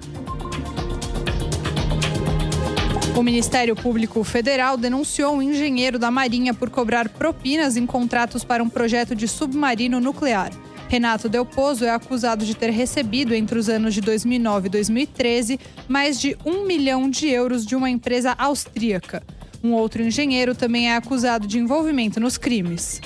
[3.17, 8.63] O Ministério Público Federal denunciou um engenheiro da Marinha por cobrar propinas em contratos para
[8.63, 10.51] um projeto de submarino nuclear.
[10.91, 15.61] Renato Del Pozo é acusado de ter recebido, entre os anos de 2009 e 2013,
[15.87, 19.23] mais de um milhão de euros de uma empresa austríaca.
[19.63, 23.01] Um outro engenheiro também é acusado de envolvimento nos crimes.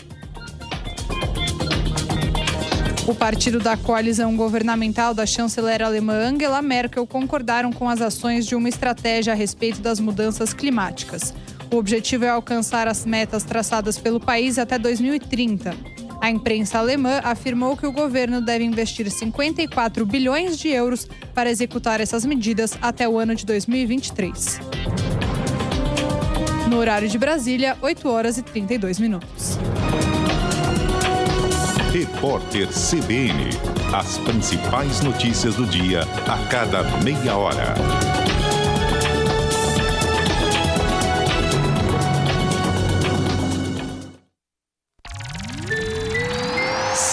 [3.07, 8.55] O partido da coalizão governamental da chanceler alemã Angela Merkel concordaram com as ações de
[8.55, 11.35] uma estratégia a respeito das mudanças climáticas.
[11.71, 15.94] O objetivo é alcançar as metas traçadas pelo país até 2030.
[16.21, 22.01] A imprensa alemã afirmou que o governo deve investir 54 bilhões de euros para executar
[22.01, 24.61] essas medidas até o ano de 2023.
[26.69, 29.59] No horário de Brasília, 8 horas e 32 minutos.
[31.93, 33.51] Repórter CBN.
[33.93, 37.75] As principais notícias do dia a cada meia hora.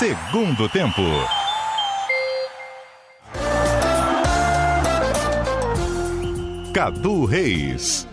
[0.01, 1.03] Segundo tempo.
[6.73, 8.07] Cadu Reis.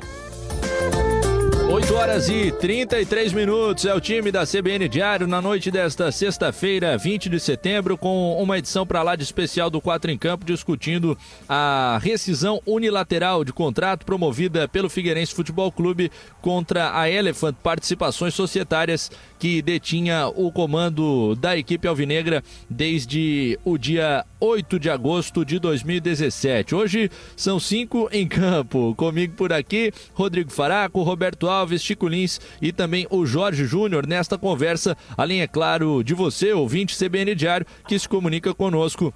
[1.70, 3.84] 8 horas e 33 minutos.
[3.84, 8.56] É o time da CBN Diário na noite desta sexta-feira, 20 de setembro, com uma
[8.56, 14.06] edição para lá de especial do Quatro em Campo, discutindo a rescisão unilateral de contrato
[14.06, 21.54] promovida pelo Figueirense Futebol Clube contra a Elephant Participações Societárias, que detinha o comando da
[21.54, 26.74] equipe alvinegra desde o dia 8 de agosto de 2017.
[26.74, 28.94] Hoje são cinco em campo.
[28.96, 31.82] Comigo por aqui, Rodrigo Faraco, Roberto Alves.
[31.82, 36.96] Chico Lins e também o Jorge Júnior nesta conversa, além, é claro, de você, ouvinte
[36.96, 39.12] CBN Diário, que se comunica conosco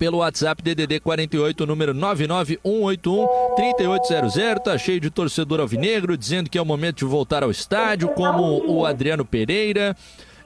[0.00, 4.58] pelo WhatsApp DDD 48, número 99181-3800.
[4.64, 8.64] Tá cheio de torcedor alvinegro dizendo que é o momento de voltar ao estádio, como
[8.66, 9.94] o Adriano Pereira.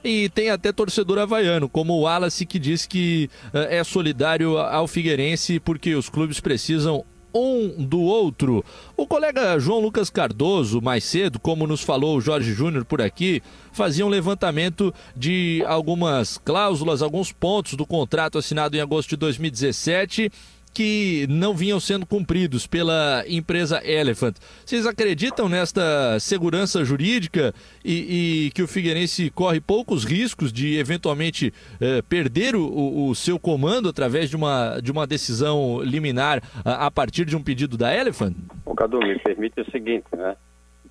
[0.07, 4.87] E tem até torcedor havaiano, como o Wallace, que diz que uh, é solidário ao
[4.87, 8.63] Figueirense porque os clubes precisam um do outro.
[8.95, 13.41] O colega João Lucas Cardoso, mais cedo, como nos falou o Jorge Júnior por aqui,
[13.73, 20.31] fazia um levantamento de algumas cláusulas, alguns pontos do contrato assinado em agosto de 2017
[20.75, 24.35] que não vinham sendo cumpridos pela empresa Elephant.
[24.65, 31.53] Vocês acreditam nesta segurança jurídica e, e que o Figueirense corre poucos riscos de eventualmente
[31.79, 36.91] eh, perder o, o, seu comando através de uma, de uma decisão liminar a, a
[36.91, 38.35] partir de um pedido da Elephant?
[38.65, 40.35] O Cadu, me permite o seguinte, né?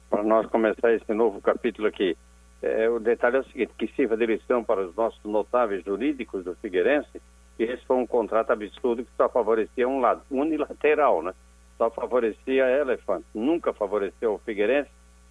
[0.09, 2.16] Para nós começar esse novo capítulo aqui,
[2.62, 6.42] é, o detalhe é o seguinte, que sirva de lição para os nossos notáveis jurídicos
[6.42, 7.20] do Figueirense,
[7.62, 11.33] esse foi um contrato absurdo que só favorecia um lado, unilateral, né?
[11.79, 14.90] Só favorecia a Elephant, nunca favoreceu o Figueirense,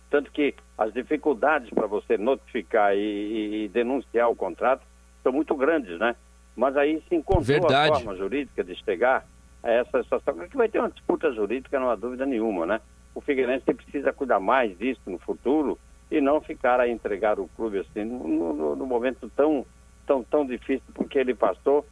[0.10, 4.84] tanto que as dificuldades para você notificar e, e, denunciar o contrato
[5.24, 6.16] são muito grandes, né?
[6.56, 7.92] Mas aí se encontrou Verdade.
[7.92, 9.26] a forma jurídica de chegar
[9.64, 12.82] a essa situação, que vai ter uma disputa jurídica, não há dúvida nenhuma, né?
[13.16, 15.80] O Figueirense precisa cuidar mais disso no futuro
[16.12, 19.66] e não ficar a entregar o clube assim no, no, no momento tão,
[20.06, 21.86] tão, tão difícil porque ele passou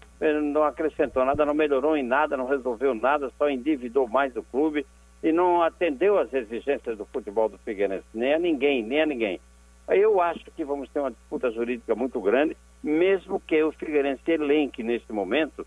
[0.54, 4.86] não acrescentou nada, não melhorou em nada, não resolveu nada, só endividou mais o clube
[5.24, 9.40] e não atendeu às exigências do futebol do Figueirense, nem a ninguém, nem a ninguém.
[9.88, 14.84] Eu acho que vamos ter uma disputa jurídica muito grande, mesmo que o Figueirense elenque
[14.84, 15.66] neste momento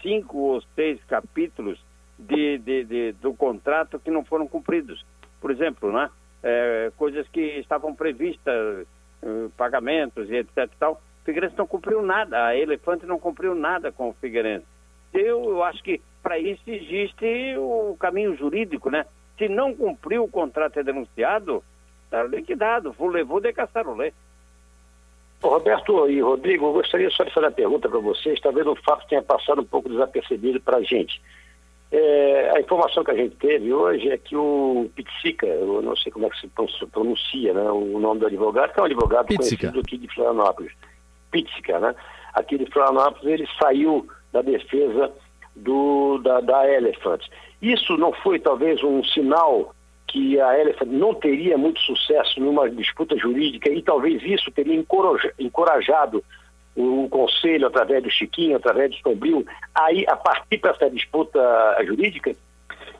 [0.00, 1.78] cinco ou seis capítulos
[2.18, 5.04] de, de, de, do contrato que não foram cumpridos.
[5.40, 6.08] Por exemplo, né?
[6.42, 8.86] É, coisas que estavam previstas,
[9.22, 10.58] eh, pagamentos e etc.
[10.58, 14.64] E tal, Figueirense não cumpriu nada, a Elefante não cumpriu nada com o Figueirense.
[15.12, 19.04] Eu, eu acho que para isso existe o caminho jurídico, né?
[19.36, 21.62] Se não cumpriu o contrato é denunciado,
[22.04, 24.12] está liquidado, vou levou de caçarolê.
[25.42, 29.06] Roberto e Rodrigo, eu gostaria só de fazer uma pergunta para vocês, talvez o fato
[29.08, 31.20] tenha passado um pouco desapercebido para a gente.
[31.90, 36.10] É, a informação que a gente teve hoje é que o Pizzica, eu não sei
[36.10, 36.48] como é que se
[36.86, 39.70] pronuncia né, o nome do advogado, que é um advogado Pizzica.
[39.70, 40.72] conhecido aqui de Florianópolis,
[41.30, 41.94] Pizzica, né?
[42.34, 45.10] Aqui Florianópolis, ele saiu da defesa
[45.54, 47.22] do, da, da Elephant.
[47.60, 49.74] Isso não foi talvez um sinal
[50.06, 54.82] que a Elephant não teria muito sucesso numa disputa jurídica e talvez isso teria
[55.38, 56.22] encorajado
[56.76, 61.40] o conselho através do Chiquinho, através do Sombrio, aí a partir dessa disputa
[61.84, 62.36] jurídica?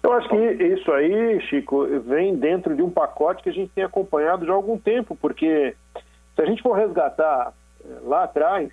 [0.03, 3.85] Eu acho que isso aí, Chico, vem dentro de um pacote que a gente tem
[3.85, 5.75] acompanhado já há algum tempo, porque
[6.35, 7.53] se a gente for resgatar
[8.03, 8.71] lá atrás,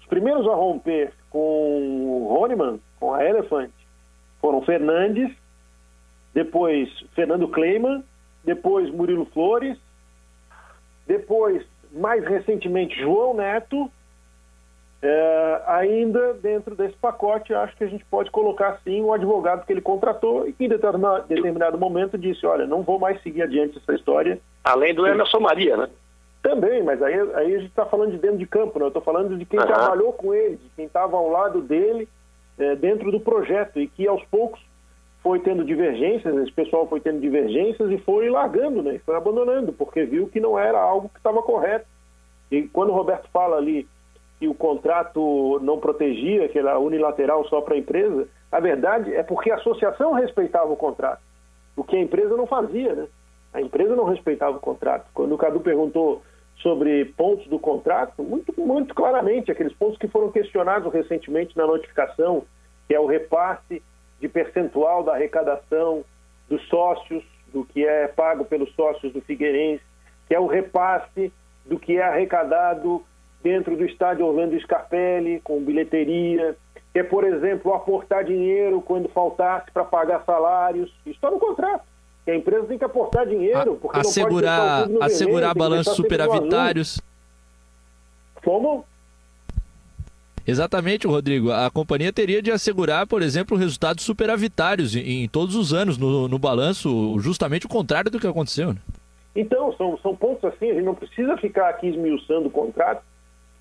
[0.00, 3.70] os primeiros a romper com o Honeman, com a Elephant,
[4.40, 5.30] foram Fernandes,
[6.32, 8.02] depois Fernando Kleiman,
[8.44, 9.78] depois Murilo Flores,
[11.06, 13.90] depois, mais recentemente, João Neto.
[15.02, 19.72] É, ainda dentro desse pacote, acho que a gente pode colocar sim o advogado que
[19.72, 23.78] ele contratou e que em determinado, determinado momento disse: Olha, não vou mais seguir adiante
[23.78, 24.38] essa história.
[24.62, 25.88] Além do Emerson Maria, né?
[26.42, 28.86] Também, mas aí, aí a gente está falando de dentro de campo, né?
[28.86, 29.66] Eu estou falando de quem uhum.
[29.66, 32.08] trabalhou com ele, de quem estava ao lado dele
[32.58, 34.60] é, dentro do projeto e que aos poucos
[35.22, 38.98] foi tendo divergências, esse pessoal foi tendo divergências e foi largando, né?
[39.04, 41.86] Foi abandonando, porque viu que não era algo que estava correto.
[42.50, 43.86] E quando o Roberto fala ali
[44.38, 49.22] que o contrato não protegia, que era unilateral só para a empresa, a verdade é
[49.22, 51.20] porque a associação respeitava o contrato,
[51.76, 53.06] o que a empresa não fazia, né?
[53.52, 55.06] A empresa não respeitava o contrato.
[55.12, 56.22] Quando o Cadu perguntou
[56.62, 62.44] sobre pontos do contrato, muito, muito claramente, aqueles pontos que foram questionados recentemente na notificação,
[62.86, 63.82] que é o repasse
[64.20, 66.04] de percentual da arrecadação
[66.48, 69.82] dos sócios, do que é pago pelos sócios do Figueirense,
[70.28, 71.32] que é o repasse
[71.64, 73.02] do que é arrecadado
[73.42, 76.56] dentro do estádio Orlando Scarpelli, com bilheteria,
[76.92, 80.90] que é, por exemplo, aportar dinheiro quando faltasse para pagar salários.
[81.06, 81.84] Isso está no contrato.
[82.26, 87.00] A empresa tem que aportar dinheiro, porque assegurar, não pode assegurar balanços superavitários.
[88.44, 88.84] Como?
[90.46, 91.52] Exatamente, Rodrigo.
[91.52, 96.28] A companhia teria de assegurar, por exemplo, resultados superavitários em, em todos os anos no,
[96.28, 98.72] no, balanço, justamente o contrário do que aconteceu.
[98.72, 98.80] Né?
[99.34, 103.02] Então, são, são pontos assim, a gente não precisa ficar aqui esmiuçando o contrato,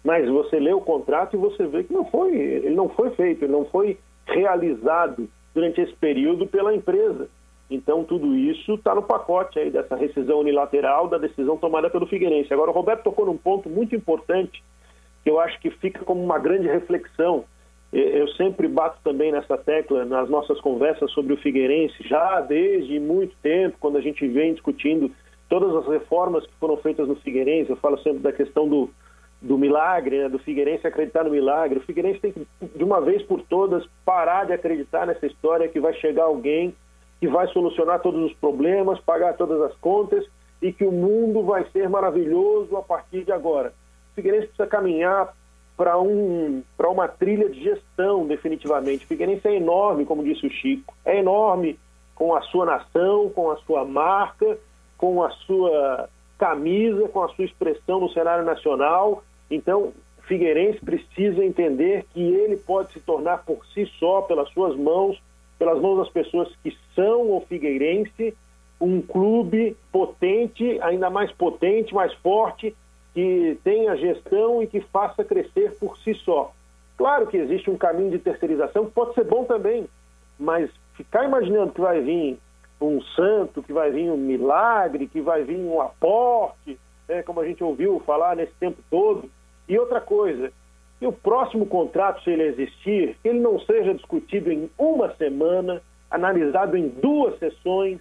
[0.03, 3.43] mas você lê o contrato e você vê que não foi, ele não foi feito,
[3.43, 7.27] ele não foi realizado durante esse período pela empresa.
[7.69, 12.51] Então, tudo isso está no pacote aí dessa rescisão unilateral da decisão tomada pelo Figueirense.
[12.51, 14.63] Agora, o Roberto tocou num ponto muito importante
[15.23, 17.45] que eu acho que fica como uma grande reflexão.
[17.91, 23.35] Eu sempre bato também nessa tecla nas nossas conversas sobre o Figueirense, já desde muito
[23.41, 25.11] tempo, quando a gente vem discutindo
[25.47, 27.69] todas as reformas que foram feitas no Figueirense.
[27.69, 28.89] Eu falo sempre da questão do,
[29.41, 31.79] do milagre, né, do Figueirense acreditar no milagre.
[31.79, 35.79] O Figueirense tem que, de uma vez por todas, parar de acreditar nessa história que
[35.79, 36.73] vai chegar alguém
[37.19, 40.25] que vai solucionar todos os problemas, pagar todas as contas
[40.61, 43.73] e que o mundo vai ser maravilhoso a partir de agora.
[44.11, 45.33] O Figueirense precisa caminhar
[45.77, 49.05] para um, uma trilha de gestão, definitivamente.
[49.05, 51.79] O Figueirense é enorme, como disse o Chico, é enorme
[52.15, 54.57] com a sua nação, com a sua marca,
[54.97, 59.23] com a sua camisa, com a sua expressão no cenário nacional.
[59.49, 59.93] Então,
[60.23, 65.17] Figueirense precisa entender que ele pode se tornar por si só, pelas suas mãos,
[65.59, 68.33] pelas mãos das pessoas que são o Figueirense,
[68.79, 72.73] um clube potente, ainda mais potente, mais forte,
[73.13, 76.53] que tenha gestão e que faça crescer por si só.
[76.97, 79.87] Claro que existe um caminho de terceirização pode ser bom também,
[80.39, 82.39] mas ficar imaginando que vai vir
[82.81, 87.45] um santo, que vai vir um milagre, que vai vir um aporte, né, como a
[87.45, 89.29] gente ouviu falar nesse tempo todo.
[89.67, 90.51] E outra coisa,
[90.99, 95.81] que o próximo contrato, se ele existir, ele não seja discutido em uma semana,
[96.11, 97.99] analisado em duas sessões,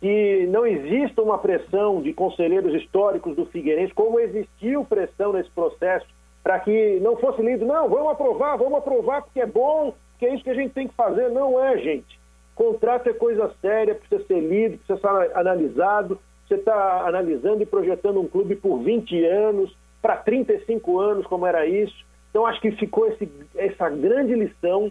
[0.00, 6.06] que não exista uma pressão de conselheiros históricos do Figueirense, como existiu pressão nesse processo,
[6.42, 10.34] para que não fosse lido, não, vamos aprovar, vamos aprovar porque é bom, porque é
[10.34, 11.28] isso que a gente tem que fazer.
[11.30, 12.18] Não é, gente.
[12.54, 16.18] Contrato é coisa séria, precisa ser lido, precisa ser analisado.
[16.46, 21.66] Você está analisando e projetando um clube por 20 anos, para 35 anos, como era
[21.66, 22.04] isso.
[22.30, 24.90] Então, acho que ficou esse, essa grande lição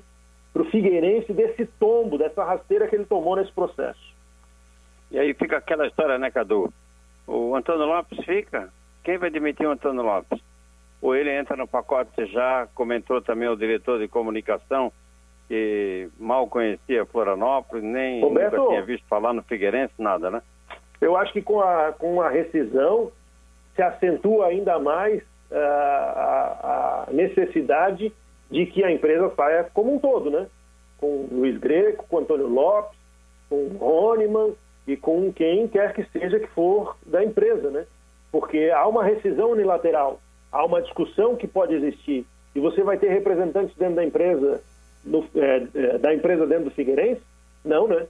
[0.51, 4.13] para o Figueirense desse tombo, dessa rasteira que ele tomou nesse processo.
[5.11, 6.71] E aí fica aquela história, né, Cadu?
[7.25, 8.69] O Antônio Lopes fica?
[9.03, 10.39] Quem vai demitir o Antônio Lopes?
[11.01, 14.91] Ou ele entra no pacote, você já comentou também o diretor de comunicação,
[15.47, 20.41] que mal conhecia Florianópolis, nem Roberto, nunca tinha visto falar no Figueirense, nada, né?
[20.99, 23.11] Eu acho que com a, com a rescisão
[23.75, 28.11] se acentua ainda mais a, a necessidade
[28.49, 30.47] de que a empresa saia como um todo, né?
[30.97, 32.97] Com Luiz Greco, com Antônio Lopes,
[33.49, 34.53] com o Roniman
[34.87, 37.85] e com quem quer que seja que for da empresa, né?
[38.31, 40.19] Porque há uma rescisão unilateral,
[40.51, 42.25] há uma discussão que pode existir
[42.55, 44.61] e você vai ter representantes dentro da empresa,
[45.03, 47.21] no, é, é, da empresa dentro do Figueirense?
[47.63, 48.07] Não, né?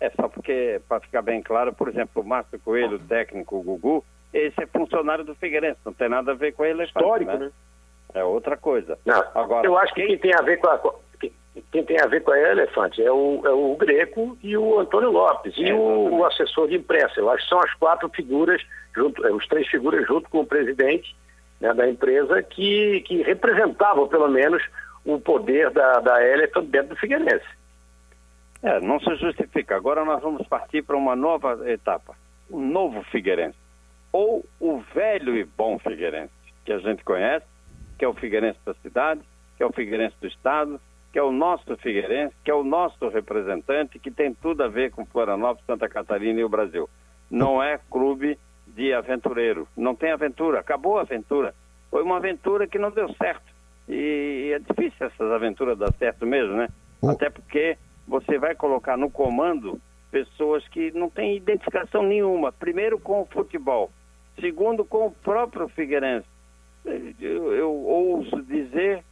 [0.00, 4.04] É só porque, para ficar bem claro, por exemplo, o Márcio Coelho, o técnico, Gugu,
[4.32, 6.84] esse é funcionário do Figueirense, não tem nada a ver com ele.
[6.84, 7.38] Histórico, né?
[7.38, 7.50] né?
[8.14, 8.98] É outra coisa.
[9.04, 10.80] Não, Agora, eu acho que quem tem a ver com a,
[11.70, 15.10] quem tem a ver com a Elefante é o, é o Greco e o Antônio
[15.10, 17.14] Lopes é, e o, o, assessor de imprensa.
[17.18, 18.62] Eu acho que são as quatro figuras,
[18.94, 21.14] junto, é, os três figuras junto com o presidente
[21.60, 24.62] né, da empresa que, que representavam pelo menos
[25.04, 27.46] o poder da, da Elephant dentro do Figueirense.
[28.62, 29.76] É, não se justifica.
[29.76, 32.14] Agora nós vamos partir para uma nova etapa.
[32.50, 33.67] Um novo Figueirense.
[34.12, 36.32] Ou o velho e bom Figueirense,
[36.64, 37.46] que a gente conhece,
[37.98, 39.20] que é o Figueirense da cidade,
[39.56, 40.80] que é o Figueirense do Estado,
[41.12, 44.90] que é o nosso Figueirense, que é o nosso representante, que tem tudo a ver
[44.90, 46.88] com Florianópolis, Santa Catarina e o Brasil.
[47.30, 49.66] Não é clube de aventureiro.
[49.76, 50.60] Não tem aventura.
[50.60, 51.54] Acabou a aventura.
[51.90, 53.52] Foi uma aventura que não deu certo.
[53.88, 56.68] E é difícil essas aventuras dar certo mesmo, né?
[57.02, 59.80] Até porque você vai colocar no comando
[60.10, 62.52] pessoas que não têm identificação nenhuma.
[62.52, 63.90] Primeiro com o futebol.
[64.40, 66.26] Segundo com o próprio Figueirense.
[67.20, 69.02] Eu, eu ouso dizer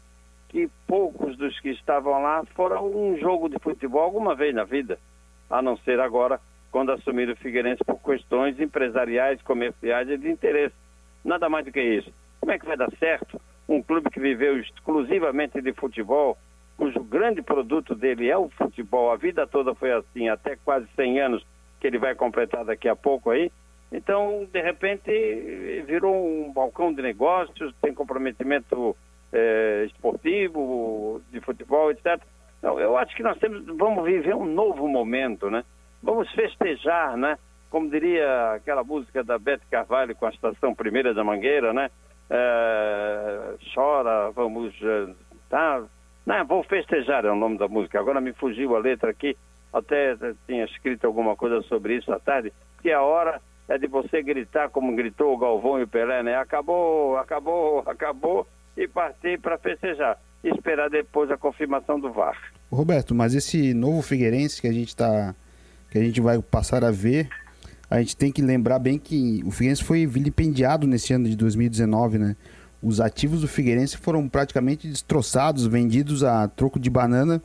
[0.49, 4.99] que poucos dos que estavam lá foram um jogo de futebol alguma vez na vida,
[5.51, 10.74] a não ser agora quando assumiram o Figueirense por questões empresariais, comerciais e de interesse.
[11.24, 12.11] Nada mais do que isso.
[12.41, 16.39] Como é que vai dar certo um clube que viveu exclusivamente de futebol,
[16.77, 21.20] cujo grande produto dele é o futebol, a vida toda foi assim, até quase 100
[21.20, 21.47] anos
[21.81, 23.51] que ele vai completar daqui a pouco aí.
[23.93, 25.11] Então, de repente,
[25.87, 28.97] virou um balcão de negócios, tem comprometimento
[29.32, 32.20] é, esportivo, de futebol, etc.
[32.59, 35.64] Então, eu acho que nós temos, vamos viver um novo momento, né?
[36.07, 37.37] vamos festejar, né?
[37.68, 41.91] Como diria aquela música da Beth Carvalho com a Estação Primeira da Mangueira, né?
[42.30, 44.72] É, chora, vamos...
[44.82, 45.12] É,
[45.51, 45.82] tá,
[46.24, 47.99] não, vou festejar é o nome da música.
[47.99, 49.37] Agora me fugiu a letra aqui.
[49.72, 50.16] Até
[50.47, 52.53] tinha escrito alguma coisa sobre isso à tarde.
[52.80, 56.37] Que a hora é de você gritar como gritou o Galvão e o Pelé, né?
[56.37, 58.47] Acabou, acabou, acabou
[58.77, 60.19] e partir para festejar.
[60.45, 62.37] E esperar depois a confirmação do VAR.
[62.71, 65.35] Roberto, mas esse novo Figueirense que a gente tá
[65.91, 67.29] que a gente vai passar a ver,
[67.89, 72.19] a gente tem que lembrar bem que o Figueirense foi vilipendiado nesse ano de 2019,
[72.19, 72.37] né?
[72.83, 77.43] Os ativos do Figueirense foram praticamente destroçados, vendidos a troco de banana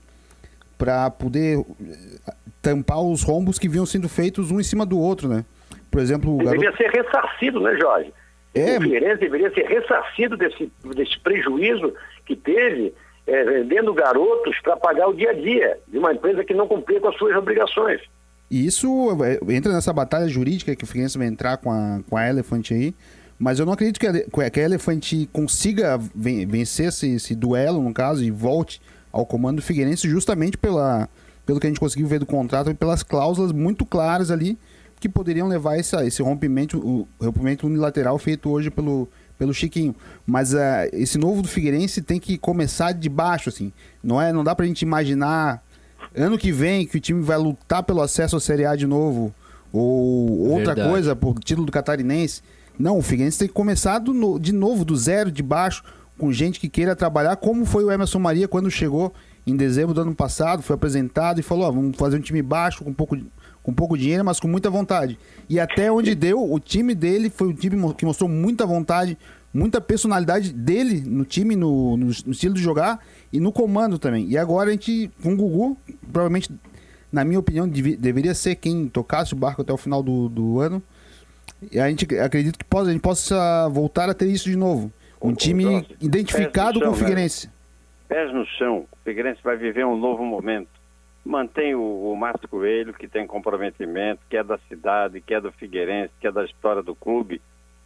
[0.77, 5.29] para poder eh, tampar os rombos que vinham sendo feitos um em cima do outro,
[5.29, 5.45] né?
[5.91, 6.57] Por exemplo, o garoto...
[6.57, 8.13] Deveria ser ressarcido, né, Jorge?
[8.55, 8.77] É...
[8.77, 11.93] O Figueirense deveria ser ressarcido desse, desse prejuízo
[12.25, 12.93] que teve
[13.27, 16.99] é, vendendo garotos para pagar o dia a dia de uma empresa que não cumpria
[16.99, 18.01] com as suas obrigações.
[18.49, 22.17] E isso é, entra nessa batalha jurídica que o Figueirense vai entrar com a, com
[22.17, 22.93] a Elephant aí.
[23.39, 27.93] Mas eu não acredito que a, que a Elephant consiga vencer esse, esse duelo, no
[27.93, 28.81] caso, e volte
[29.11, 31.09] ao comando do Figueirense justamente pela,
[31.45, 34.59] pelo que a gente conseguiu ver do contrato e pelas cláusulas muito claras ali
[35.01, 39.95] que poderiam levar essa, esse rompimento, o rompimento unilateral feito hoje pelo, pelo Chiquinho.
[40.27, 40.57] Mas uh,
[40.93, 43.73] esse novo do Figueirense tem que começar de baixo, assim.
[44.03, 45.63] Não, é, não dá pra gente imaginar
[46.15, 49.33] ano que vem que o time vai lutar pelo acesso à Série A de novo,
[49.73, 50.89] ou outra Verdade.
[50.89, 52.43] coisa, por título do catarinense.
[52.77, 55.83] Não, o Figueirense tem que começar do, de novo, do zero, de baixo,
[56.15, 59.11] com gente que queira trabalhar, como foi o Emerson Maria quando chegou
[59.47, 62.83] em dezembro do ano passado, foi apresentado e falou: ó, vamos fazer um time baixo,
[62.83, 63.17] com pouco,
[63.63, 65.17] com pouco dinheiro, mas com muita vontade.
[65.49, 69.17] E até onde deu, o time dele foi um time que mostrou muita vontade,
[69.53, 72.99] muita personalidade dele no time, no, no, no estilo de jogar
[73.31, 74.27] e no comando também.
[74.27, 75.77] E agora a gente, com o Gugu,
[76.11, 76.49] provavelmente,
[77.11, 80.59] na minha opinião, dev, deveria ser quem tocasse o barco até o final do, do
[80.59, 80.81] ano.
[81.71, 84.91] E a gente acredita que possa, a gente possa voltar a ter isso de novo.
[85.21, 86.97] Um time identificado chão, com o né?
[86.97, 87.47] Figueirense.
[87.47, 87.53] Né?
[88.09, 88.87] Pés no chão.
[88.91, 90.80] O Figueirense vai viver um novo momento.
[91.23, 95.51] Mantém o, o Márcio Coelho, que tem comprometimento, que é da cidade, que é do
[95.51, 97.41] Figueirense, que é da história do clube.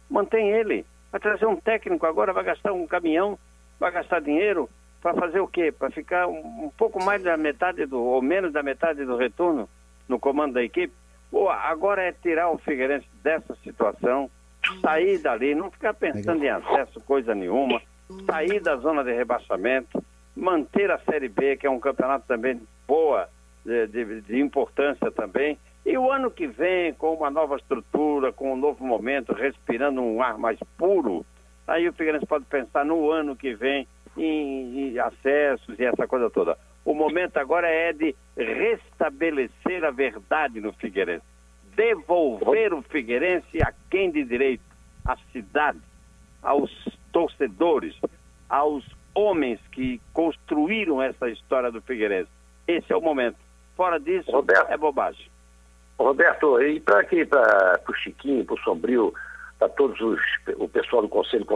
[0.08, 0.86] Mantém ele.
[1.12, 3.38] Vai trazer um técnico agora, vai gastar um caminhão,
[3.78, 4.68] vai gastar dinheiro
[5.02, 5.70] para fazer o quê?
[5.70, 9.68] Para ficar um, um pouco mais da metade do, ou menos da metade do retorno
[10.08, 10.92] no comando da equipe?
[11.30, 14.30] Pô, agora é tirar o Figueirense dessa situação,
[14.80, 17.82] sair dali, não ficar pensando em acesso, coisa nenhuma,
[18.24, 20.02] sair da zona de rebaixamento,
[20.34, 23.28] manter a Série B, que é um campeonato também boa,
[23.64, 25.58] de, de, de, importância também.
[25.84, 30.22] E o ano que vem, com uma nova estrutura, com um novo momento, respirando um
[30.22, 31.24] ar mais puro,
[31.66, 36.30] aí o Figueirense pode pensar no ano que vem em, em acessos e essa coisa
[36.30, 36.58] toda.
[36.84, 41.24] O momento agora é de restabelecer a verdade no Figueirense.
[41.74, 44.62] Devolver o Figueirense a quem de direito,
[45.04, 45.80] à cidade,
[46.42, 46.70] aos
[47.12, 47.94] torcedores,
[48.48, 48.84] aos
[49.14, 52.30] homens que construíram essa história do Figueirense.
[52.66, 53.36] Esse é o momento.
[53.76, 55.26] Fora disso, Roberto, é bobagem.
[55.98, 59.14] Roberto, e para aqui, para o Chiquinho, para o Sombrio,
[59.58, 60.20] para todos os
[60.56, 61.46] o pessoal do Conselho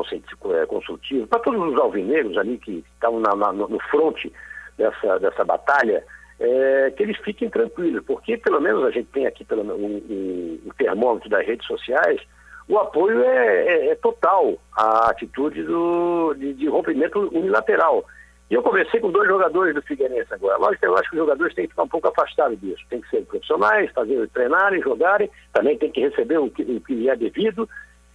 [0.55, 4.33] é, Consultivo, para todos os alvinegros ali que estavam na, na, no fronte
[4.79, 6.03] dessa, dessa batalha,
[6.39, 10.75] é, que eles fiquem tranquilos, porque pelo menos a gente tem aqui pelo, o, o
[10.75, 12.21] termômetro das redes sociais,
[12.67, 18.05] o apoio é, é, é total à atitude do, de, de, rompimento unilateral.
[18.51, 20.59] E eu conversei com dois jogadores do Figueirense agora.
[20.59, 22.83] Lógico, eu acho que os jogadores têm que ficar um pouco afastados disso.
[22.91, 26.95] Tem que ser profissionais, fazer, treinarem, jogarem, também tem que receber o que, o que
[26.95, 27.69] lhe é devido,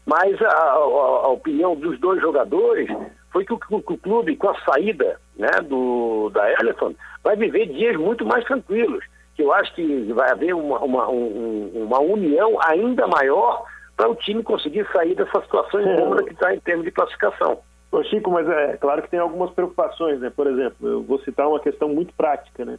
[0.06, 2.90] mas a, a, a, opinião dos dois jogadores
[3.32, 7.68] foi que o, o, o, clube, com a saída né, do, da Elephant, vai viver
[7.68, 9.04] dias muito mais tranquilos.
[9.36, 13.66] Que eu acho que vai haver uma, uma, um, uma união ainda maior
[13.96, 17.60] para o time conseguir sair dessa situação incômoda que está em termos de classificação.
[17.92, 20.30] Ô Chico, mas é claro que tem algumas preocupações, né?
[20.30, 22.78] Por exemplo, eu vou citar uma questão muito prática, né?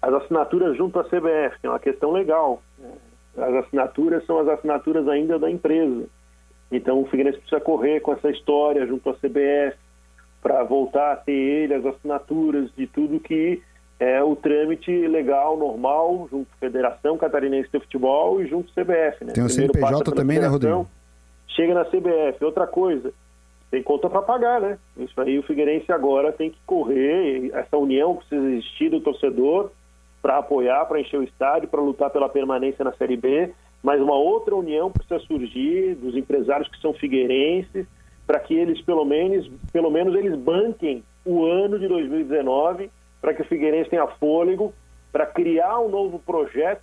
[0.00, 2.62] As assinaturas junto à CBF, que é uma questão legal.
[2.78, 2.90] Né?
[3.36, 6.06] As assinaturas são as assinaturas ainda da empresa.
[6.70, 9.76] Então o Figueirense precisa correr com essa história junto à CBF
[10.42, 13.62] para voltar a ter ele as assinaturas de tudo que
[13.98, 19.24] é o trâmite legal, normal, junto à Federação Catarinense de Futebol e junto à CBF.
[19.24, 19.32] Né?
[19.32, 20.86] Tem o CNPJ também, né, Rodrigo?
[21.48, 22.44] Chega na CBF.
[22.44, 23.12] Outra coisa,
[23.74, 24.78] tem conta para pagar, né?
[24.96, 29.70] Isso aí o Figueirense agora tem que correr, essa união precisa existir do torcedor
[30.22, 33.52] para apoiar, para encher o estádio, para lutar pela permanência na Série B
[33.84, 37.86] mas uma outra união precisa surgir dos empresários que são figueirenses,
[38.26, 43.42] para que eles, pelo menos, pelo menos, eles banquem o ano de 2019, para que
[43.42, 44.72] o Figueirense tenha fôlego
[45.12, 46.80] para criar um novo projeto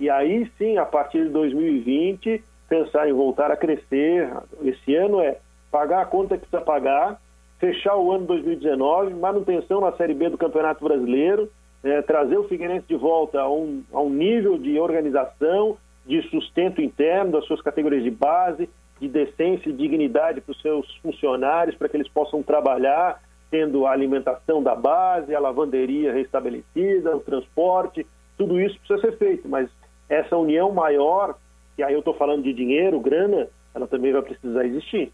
[0.00, 4.28] e aí sim, a partir de 2020, pensar em voltar a crescer.
[4.64, 5.36] Esse ano é
[5.70, 7.20] pagar a conta que precisa pagar,
[7.58, 11.50] fechar o ano 2019, manutenção na Série B do Campeonato Brasileiro,
[11.82, 16.80] é, trazer o Figueirense de volta a um, a um nível de organização, de sustento
[16.80, 18.68] interno das suas categorias de base,
[19.00, 23.90] de decência e dignidade para os seus funcionários, para que eles possam trabalhar tendo a
[23.90, 28.06] alimentação da base, a lavanderia restabelecida, o transporte,
[28.38, 29.68] tudo isso precisa ser feito, mas
[30.08, 31.34] essa união maior,
[31.76, 35.12] e aí eu estou falando de dinheiro, grana, ela também vai precisar existir.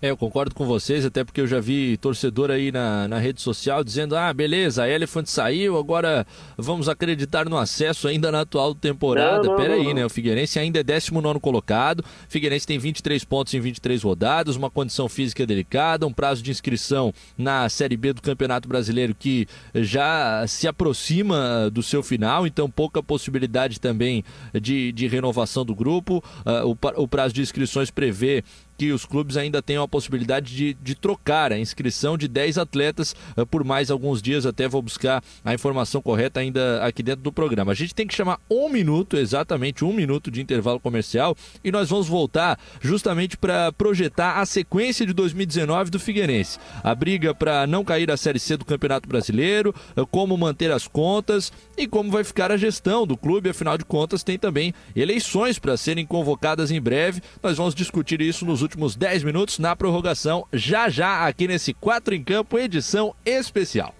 [0.00, 3.40] É, eu concordo com vocês, até porque eu já vi torcedor aí na, na rede
[3.40, 6.24] social dizendo: ah, beleza, a Elephant saiu, agora
[6.56, 9.56] vamos acreditar no acesso ainda na atual temporada.
[9.56, 10.06] Peraí, né?
[10.06, 12.00] O Figueirense ainda é 19 colocado.
[12.00, 16.52] O Figueirense tem 23 pontos em 23 rodadas, uma condição física delicada, um prazo de
[16.52, 22.70] inscrição na Série B do Campeonato Brasileiro que já se aproxima do seu final, então
[22.70, 24.24] pouca possibilidade também
[24.60, 26.22] de, de renovação do grupo.
[26.46, 28.44] Uh, o, o prazo de inscrições prevê
[28.78, 33.14] que os clubes ainda tenham a possibilidade de, de trocar a inscrição de 10 atletas
[33.36, 34.46] uh, por mais alguns dias.
[34.46, 37.72] Até vou buscar a informação correta ainda aqui dentro do programa.
[37.72, 41.90] A gente tem que chamar um minuto, exatamente um minuto de intervalo comercial, e nós
[41.90, 46.60] vamos voltar justamente para projetar a sequência de 2019 do Figueirense.
[46.84, 50.86] A briga para não cair a Série C do Campeonato Brasileiro, uh, como manter as
[50.86, 53.50] contas e como vai ficar a gestão do clube.
[53.50, 57.20] Afinal de contas, tem também eleições para serem convocadas em breve.
[57.42, 62.14] Nós vamos discutir isso nos últimos 10 minutos na prorrogação, já já aqui nesse 4
[62.14, 63.94] em Campo, edição especial.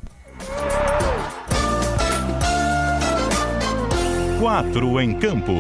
[4.41, 5.53] 4 em Campo.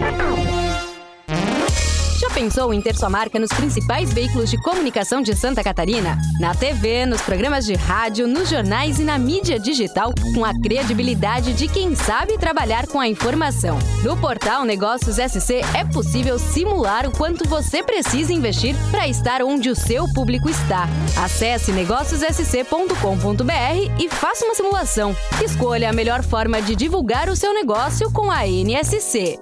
[2.38, 6.16] Pensou em ter sua marca nos principais veículos de comunicação de Santa Catarina?
[6.38, 11.52] Na TV, nos programas de rádio, nos jornais e na mídia digital, com a credibilidade
[11.52, 13.76] de quem sabe trabalhar com a informação.
[14.04, 19.68] No portal Negócios SC é possível simular o quanto você precisa investir para estar onde
[19.68, 20.88] o seu público está.
[21.20, 25.12] Acesse negóciossc.com.br e faça uma simulação.
[25.44, 29.40] Escolha a melhor forma de divulgar o seu negócio com a NSC.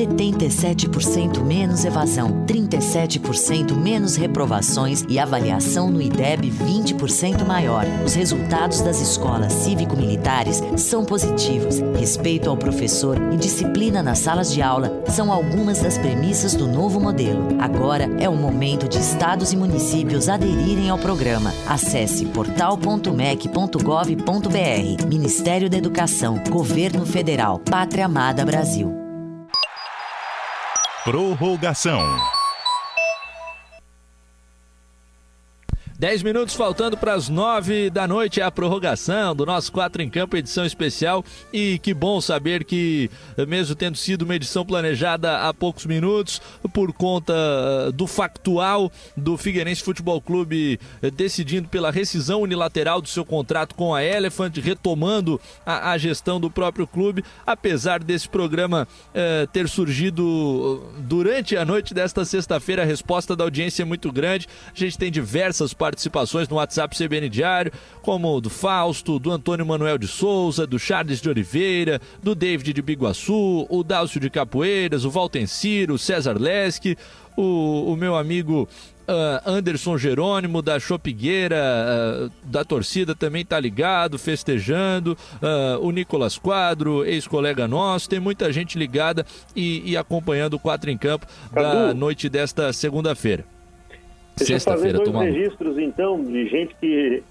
[0.00, 7.84] 77% menos evasão, 37% menos reprovações e avaliação no IDEB 20% maior.
[8.04, 11.80] Os resultados das escolas cívico-militares são positivos.
[11.98, 16.98] Respeito ao professor e disciplina nas salas de aula são algumas das premissas do novo
[16.98, 17.60] modelo.
[17.60, 21.52] Agora é o momento de estados e municípios aderirem ao programa.
[21.68, 25.06] Acesse portal.mec.gov.br.
[25.06, 28.99] Ministério da Educação, Governo Federal, Pátria Amada Brasil.
[31.10, 32.39] Prorrogação.
[36.00, 40.08] 10 minutos faltando para as 9 da noite é a prorrogação do nosso 4 em
[40.08, 41.22] Campo, edição especial.
[41.52, 43.10] E que bom saber que,
[43.46, 46.40] mesmo tendo sido uma edição planejada há poucos minutos,
[46.72, 53.08] por conta eh, do factual do Figueirense Futebol Clube eh, decidindo pela rescisão unilateral do
[53.08, 58.88] seu contrato com a Elephant, retomando a, a gestão do próprio clube, apesar desse programa
[59.12, 64.48] eh, ter surgido durante a noite desta sexta-feira, a resposta da audiência é muito grande.
[64.74, 69.66] A gente tem diversas participações participações no WhatsApp CBN Diário, como do Fausto, do Antônio
[69.66, 75.04] Manuel de Souza, do Charles de Oliveira, do David de Biguaçu, o Dálcio de Capoeiras,
[75.04, 76.96] o Valtenciro, o César Lesque,
[77.36, 78.68] o, o meu amigo
[79.00, 85.18] Uh, Anderson Jerônimo da Chopigueira, uh, da torcida também tá ligado, festejando.
[85.42, 89.26] Uh, o Nicolas Quadro, ex-colega nosso, tem muita gente ligada
[89.56, 93.44] e, e acompanhando o Quatro em Campo da noite desta segunda-feira.
[94.46, 97.22] Deixa eu fazer dois registros, então, de gente que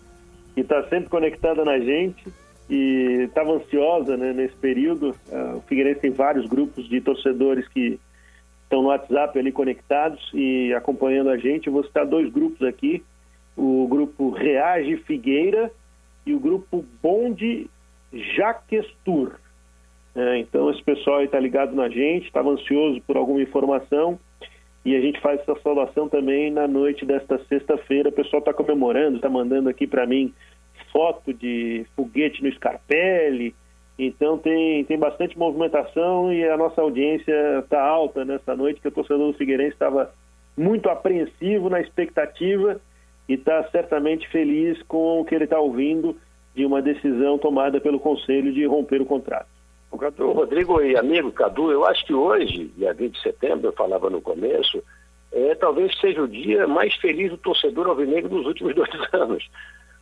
[0.55, 2.23] está sempre conectada na gente
[2.69, 5.15] e estava ansiosa né, nesse período.
[5.27, 7.99] Uh, o Figueirense tem vários grupos de torcedores que
[8.63, 11.67] estão no WhatsApp ali conectados e acompanhando a gente.
[11.67, 13.03] Eu vou citar dois grupos aqui:
[13.57, 15.71] o grupo Reage Figueira
[16.25, 17.67] e o grupo Bonde
[18.13, 19.31] Jaquestur.
[20.15, 24.19] É, então, esse pessoal está ligado na gente, estava ansioso por alguma informação
[24.85, 28.09] e a gente faz essa saudação também na noite desta sexta-feira.
[28.09, 30.33] O pessoal está comemorando, está mandando aqui para mim
[30.91, 33.53] foto de foguete no Scarpelli.
[33.97, 38.91] Então tem, tem bastante movimentação e a nossa audiência está alta nessa noite, que o
[38.91, 40.13] torcedor do Figueirense estava
[40.57, 42.79] muito apreensivo na expectativa
[43.27, 46.15] e está certamente feliz com o que ele está ouvindo
[46.55, 49.58] de uma decisão tomada pelo Conselho de romper o contrato.
[49.91, 53.73] O Cadu, Rodrigo e amigo Cadu, eu acho que hoje, dia 20 de setembro, eu
[53.73, 54.83] falava no começo,
[55.31, 59.49] é, talvez seja o dia mais feliz do torcedor alvinegro dos últimos dois anos.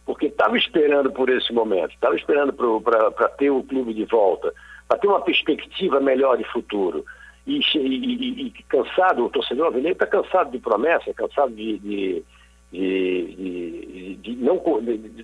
[0.06, 4.54] porque estava esperando por esse momento, estava esperando para ter o clube de volta,
[4.88, 7.06] para ter uma perspectiva melhor de futuro.
[7.46, 12.24] E, e, e, cansado, o torcedor alvinegro está cansado de promessa, cansado de, de,
[12.72, 14.62] de, de não,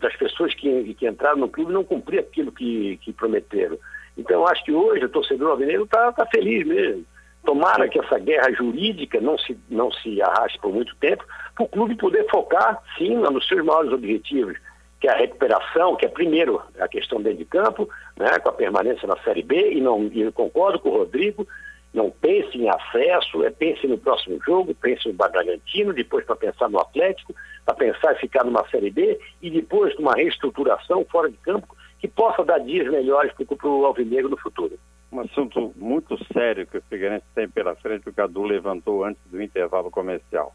[0.02, 3.78] das pessoas que, que entraram no clube não cumprir aquilo que, que prometeram.
[4.18, 7.06] Então, acho que hoje o torcedor alvinegro está tá feliz mesmo.
[7.44, 11.68] Tomara que essa guerra jurídica não se, não se arraste por muito tempo, para o
[11.68, 14.58] clube poder focar, sim, nos seus maiores objetivos,
[15.00, 18.54] que é a recuperação, que é primeiro a questão dentro de campo, né, com a
[18.54, 21.46] permanência na Série B, e não e eu concordo com o Rodrigo,
[21.94, 26.70] não pense em acesso, é pense no próximo jogo, pense no Bragantino, depois para pensar
[26.70, 27.36] no Atlético,
[27.66, 32.08] para pensar em ficar numa Série B e depois numa reestruturação fora de campo que
[32.10, 34.78] possa dar dias melhores para o Alvinegro no futuro.
[35.10, 39.42] Um assunto muito sério que o Figueirense tem pela frente, o Cadu levantou antes do
[39.42, 40.54] intervalo comercial.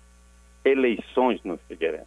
[0.63, 2.07] Eleições no Figueirense.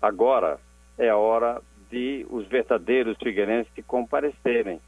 [0.00, 0.60] Agora
[0.96, 1.60] é a hora
[1.90, 4.80] de os verdadeiros figueirenses comparecerem.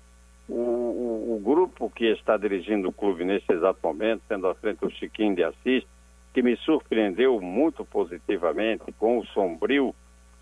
[0.49, 4.85] O, o, o, grupo que está dirigindo o clube nesse exato momento, sendo à frente
[4.85, 5.85] o Chiquinho de Assis,
[6.33, 9.93] que me surpreendeu muito positivamente com o Sombrio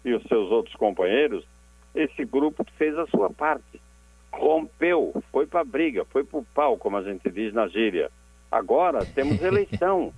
[0.05, 1.43] e os seus outros companheiros,
[1.95, 3.81] esse grupo fez a sua parte.
[4.33, 8.11] Rompeu, foi para briga, foi para o pau, como a gente diz na gíria.
[8.51, 10.13] Agora temos eleição,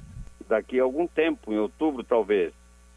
[0.49, 2.53] daqui a algum tempo, em outubro talvez.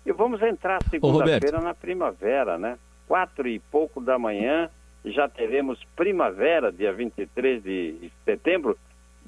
[0.05, 2.77] E vamos entrar segunda-feira na primavera, né?
[3.07, 4.69] Quatro e pouco da manhã,
[5.03, 8.77] já teremos primavera, dia 23 de setembro.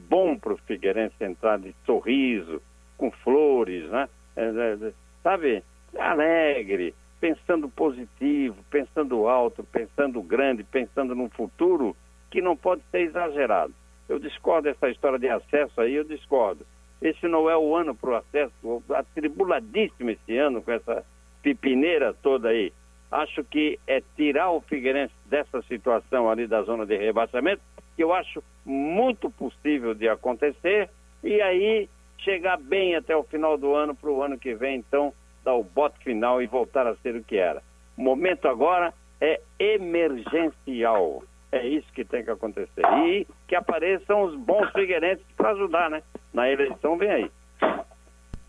[0.10, 2.62] Bom para o Figueirense entrar de sorriso,
[2.98, 4.08] com flores, né?
[4.36, 4.92] É, é,
[5.24, 5.64] sabe?
[5.98, 11.96] Alegre, pensando positivo, pensando alto, pensando grande, pensando num futuro
[12.30, 13.74] que não pode ser exagerado.
[14.08, 16.66] Eu discordo dessa história de acesso aí, eu discordo.
[17.02, 21.06] Esse não é o ano para o acesso, atribuladíssimo esse ano com essa
[21.42, 22.74] pipineira toda aí.
[23.12, 27.62] Acho que é tirar o Figueirense dessa situação ali da zona de rebaixamento,
[27.96, 30.90] que eu acho muito possível de acontecer,
[31.24, 31.90] e aí
[32.20, 35.14] chegar bem até o final do ano para o ano que vem, então
[35.48, 37.64] dar o bote final e voltar a ser o que era.
[37.98, 41.24] O momento agora é emergencial.
[41.54, 42.86] É isso que tem que acontecer.
[43.06, 46.04] E que apareçam os bons figueirenses para ajudar, né?
[46.34, 47.32] Na eleição vem aí.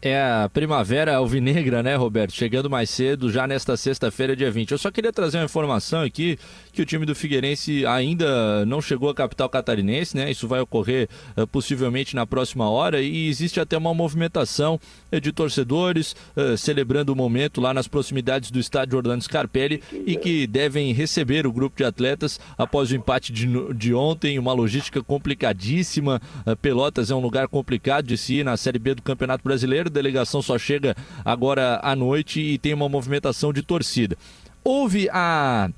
[0.01, 2.33] É a primavera alvinegra, né, Roberto?
[2.33, 4.71] Chegando mais cedo, já nesta sexta-feira, dia 20.
[4.71, 6.39] Eu só queria trazer uma informação aqui
[6.73, 10.31] que o time do Figueirense ainda não chegou à capital catarinense, né?
[10.31, 14.79] Isso vai ocorrer uh, possivelmente na próxima hora e existe até uma movimentação
[15.11, 20.15] uh, de torcedores uh, celebrando o momento lá nas proximidades do estádio Orlando Scarpelli e
[20.15, 25.03] que devem receber o grupo de atletas após o empate de, de ontem, uma logística
[25.03, 26.23] complicadíssima.
[26.63, 29.88] Pelotas é um lugar complicado de se ir na Série B do Campeonato Brasileiro.
[29.89, 34.17] A delegação só chega agora à noite e tem uma movimentação de torcida.
[34.63, 35.71] Houve a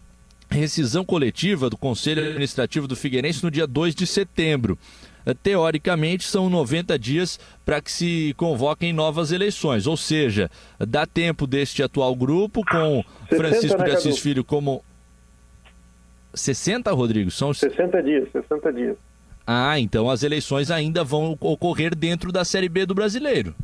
[0.51, 4.77] rescisão coletiva do Conselho Administrativo do Figueirense no dia 2 de setembro.
[5.25, 11.47] Eh, teoricamente, são 90 dias para que se convoquem novas eleições, ou seja, dá tempo
[11.47, 14.85] deste atual grupo com 60, Francisco né, de Assis Filho como.
[16.33, 17.31] 60, Rodrigo?
[17.31, 18.97] São 60 dias, 60 dias.
[19.47, 23.55] Ah, então as eleições ainda vão ocorrer dentro da Série B do Brasileiro.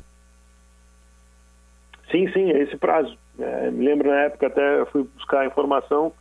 [2.10, 3.16] Sim, sim, é esse prazo.
[3.38, 6.12] É, me lembro na época até fui buscar informação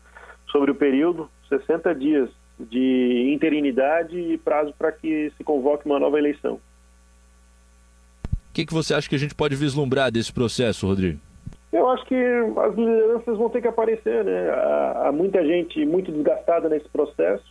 [0.47, 2.29] sobre o período, 60 dias
[2.59, 6.59] de interinidade e prazo para que se convoque uma nova eleição.
[8.49, 11.19] O que, que você acha que a gente pode vislumbrar desse processo, Rodrigo?
[11.73, 14.49] Eu acho que as lideranças vão ter que aparecer, né?
[14.49, 17.43] Há, há muita gente muito desgastada nesse processo.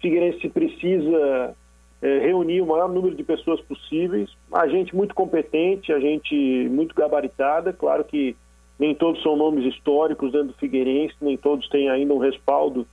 [0.00, 1.56] Figueirense precisa
[2.00, 4.30] é, reunir o maior número de pessoas possíveis.
[4.52, 6.34] A gente muito competente, a gente
[6.70, 7.72] muito gabaritada.
[7.72, 8.36] Claro que
[8.78, 12.86] nem todos são nomes históricos dentro do Figueirense, nem todos têm ainda um respaldo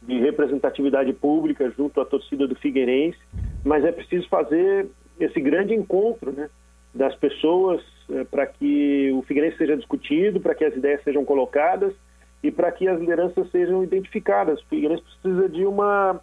[0.00, 3.18] de representatividade pública junto à torcida do Figueirense,
[3.64, 4.88] mas é preciso fazer
[5.18, 6.48] esse grande encontro né,
[6.94, 11.94] das pessoas é, para que o Figueirense seja discutido, para que as ideias sejam colocadas
[12.42, 14.60] e para que as lideranças sejam identificadas.
[14.60, 16.20] O Figueirense precisa de uma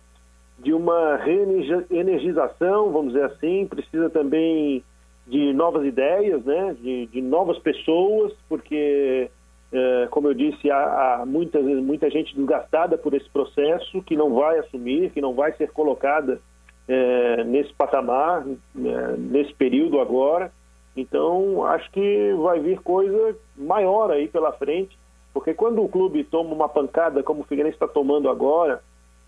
[0.62, 4.84] de uma reenergização, vamos dizer assim, precisa também
[5.26, 6.76] de novas ideias, né?
[6.80, 9.30] de, de novas pessoas, porque,
[9.72, 14.34] é, como eu disse, há, há muita, muita gente desgastada por esse processo que não
[14.34, 16.42] vai assumir, que não vai ser colocada
[16.88, 20.52] é, nesse patamar, é, nesse período agora.
[20.98, 24.98] Então, acho que vai vir coisa maior aí pela frente,
[25.34, 28.82] porque quando o clube toma uma pancada, como o Figueirense está tomando agora,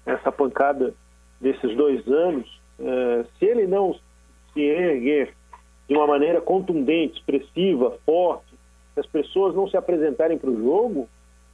[0.06, 0.94] essa pancada
[1.42, 2.48] desses dois anos,
[2.80, 3.96] é, se ele não
[4.54, 5.34] se erguer
[5.90, 8.54] de uma maneira contundente, expressiva, forte,
[8.94, 11.10] se as pessoas não se apresentarem para o jogo,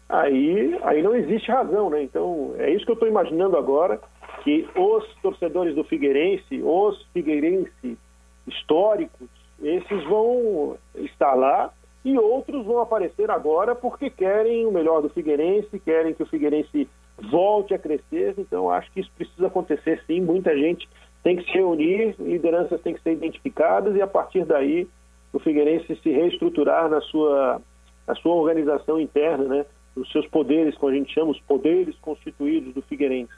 [0.10, 2.04] aí, aí não existe razão, né?
[2.04, 4.00] Então, é isso que eu estou imaginando agora,
[4.44, 7.98] que os torcedores do Figueirense, os Figueirense
[8.46, 9.28] históricos,
[9.62, 11.72] esses vão estar lá
[12.06, 16.88] e outros vão aparecer agora porque querem o melhor do Figueirense, querem que o Figueirense
[17.22, 18.36] volte a crescer.
[18.38, 20.22] Então, acho que isso precisa acontecer sim.
[20.22, 20.88] Muita gente
[21.24, 24.88] tem que se reunir, lideranças têm que ser identificadas e a partir daí
[25.34, 27.62] o Figueirense se reestruturar na sua,
[28.08, 29.66] na sua organização interna, né?
[29.96, 33.34] Os seus poderes, como a gente chama, os poderes constituídos do Figueirense.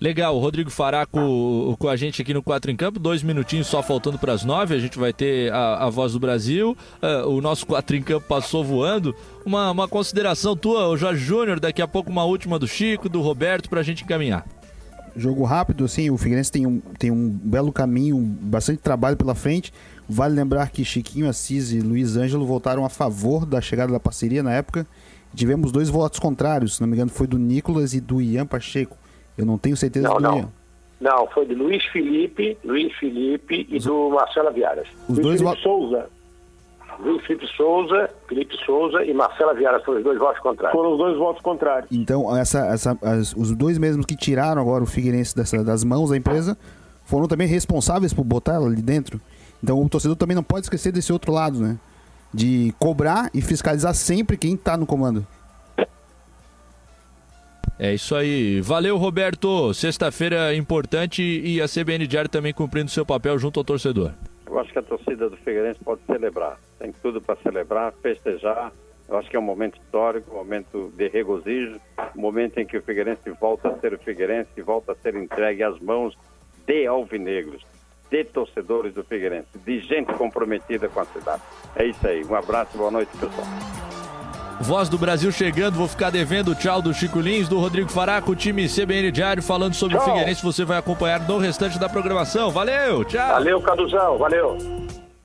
[0.00, 4.18] Legal, Rodrigo Fará com, a gente aqui no Quatro em Campo, dois minutinhos só faltando
[4.18, 7.66] para as nove, a gente vai ter a, a voz do Brasil, uh, o nosso
[7.66, 9.14] Quatro em Campo passou voando.
[9.44, 13.68] Uma, uma consideração tua, Jorge Júnior, daqui a pouco uma última do Chico, do Roberto,
[13.68, 14.46] para a gente encaminhar.
[15.14, 19.70] Jogo rápido, assim, o Figueirense tem um, tem um belo caminho, bastante trabalho pela frente.
[20.08, 24.42] Vale lembrar que Chiquinho Assis e Luiz Ângelo votaram a favor da chegada da parceria
[24.42, 24.86] na época.
[25.34, 28.96] Tivemos dois votos contrários, se não me engano, foi do Nicolas e do Ian Pacheco.
[29.36, 30.38] Eu não tenho certeza não, do não.
[30.38, 30.48] Ian.
[31.00, 34.86] Não, foi de Luiz Felipe, Luiz Felipe e do Marcelo Viaras.
[35.08, 35.62] Os Luiz dois Felipe votos.
[35.62, 36.06] Souza.
[36.98, 40.76] Luiz Felipe Souza, Felipe Souza e Marcela Viaras foram os dois votos contrários.
[40.78, 41.90] Foram os dois votos contrários.
[41.90, 46.10] Então, essa, essa, as- os dois mesmos que tiraram agora o Figueirense dessa- das mãos
[46.10, 46.58] da empresa
[47.06, 49.18] foram também responsáveis por botar ela ali dentro.
[49.64, 51.78] Então, o torcedor também não pode esquecer desse outro lado, né?
[52.34, 55.26] De cobrar e fiscalizar sempre quem está no comando.
[57.82, 58.60] É isso aí.
[58.60, 59.72] Valeu, Roberto.
[59.72, 64.12] Sexta-feira importante e a CBN Diário também cumprindo seu papel junto ao torcedor.
[64.46, 66.60] Eu acho que a torcida do Figueirense pode celebrar.
[66.78, 68.70] Tem tudo para celebrar, festejar.
[69.08, 71.80] Eu acho que é um momento histórico, um momento de regozijo,
[72.14, 75.62] um momento em que o Figueirense volta a ser o Figueirense volta a ser entregue
[75.62, 76.14] às mãos
[76.66, 77.64] de alvinegros,
[78.10, 81.42] de torcedores do Figueirense, de gente comprometida com a cidade.
[81.74, 82.22] É isso aí.
[82.24, 83.99] Um abraço e boa noite, pessoal.
[84.60, 88.32] Voz do Brasil chegando, vou ficar devendo o tchau do Chico Lins, do Rodrigo Faraco,
[88.32, 90.10] o time CBN Diário falando sobre o Tchau.
[90.10, 90.42] Figueirense.
[90.42, 92.50] Você vai acompanhar no restante da programação.
[92.50, 93.28] Valeu, tchau.
[93.28, 94.18] Valeu, Caduzão.
[94.18, 94.58] Valeu.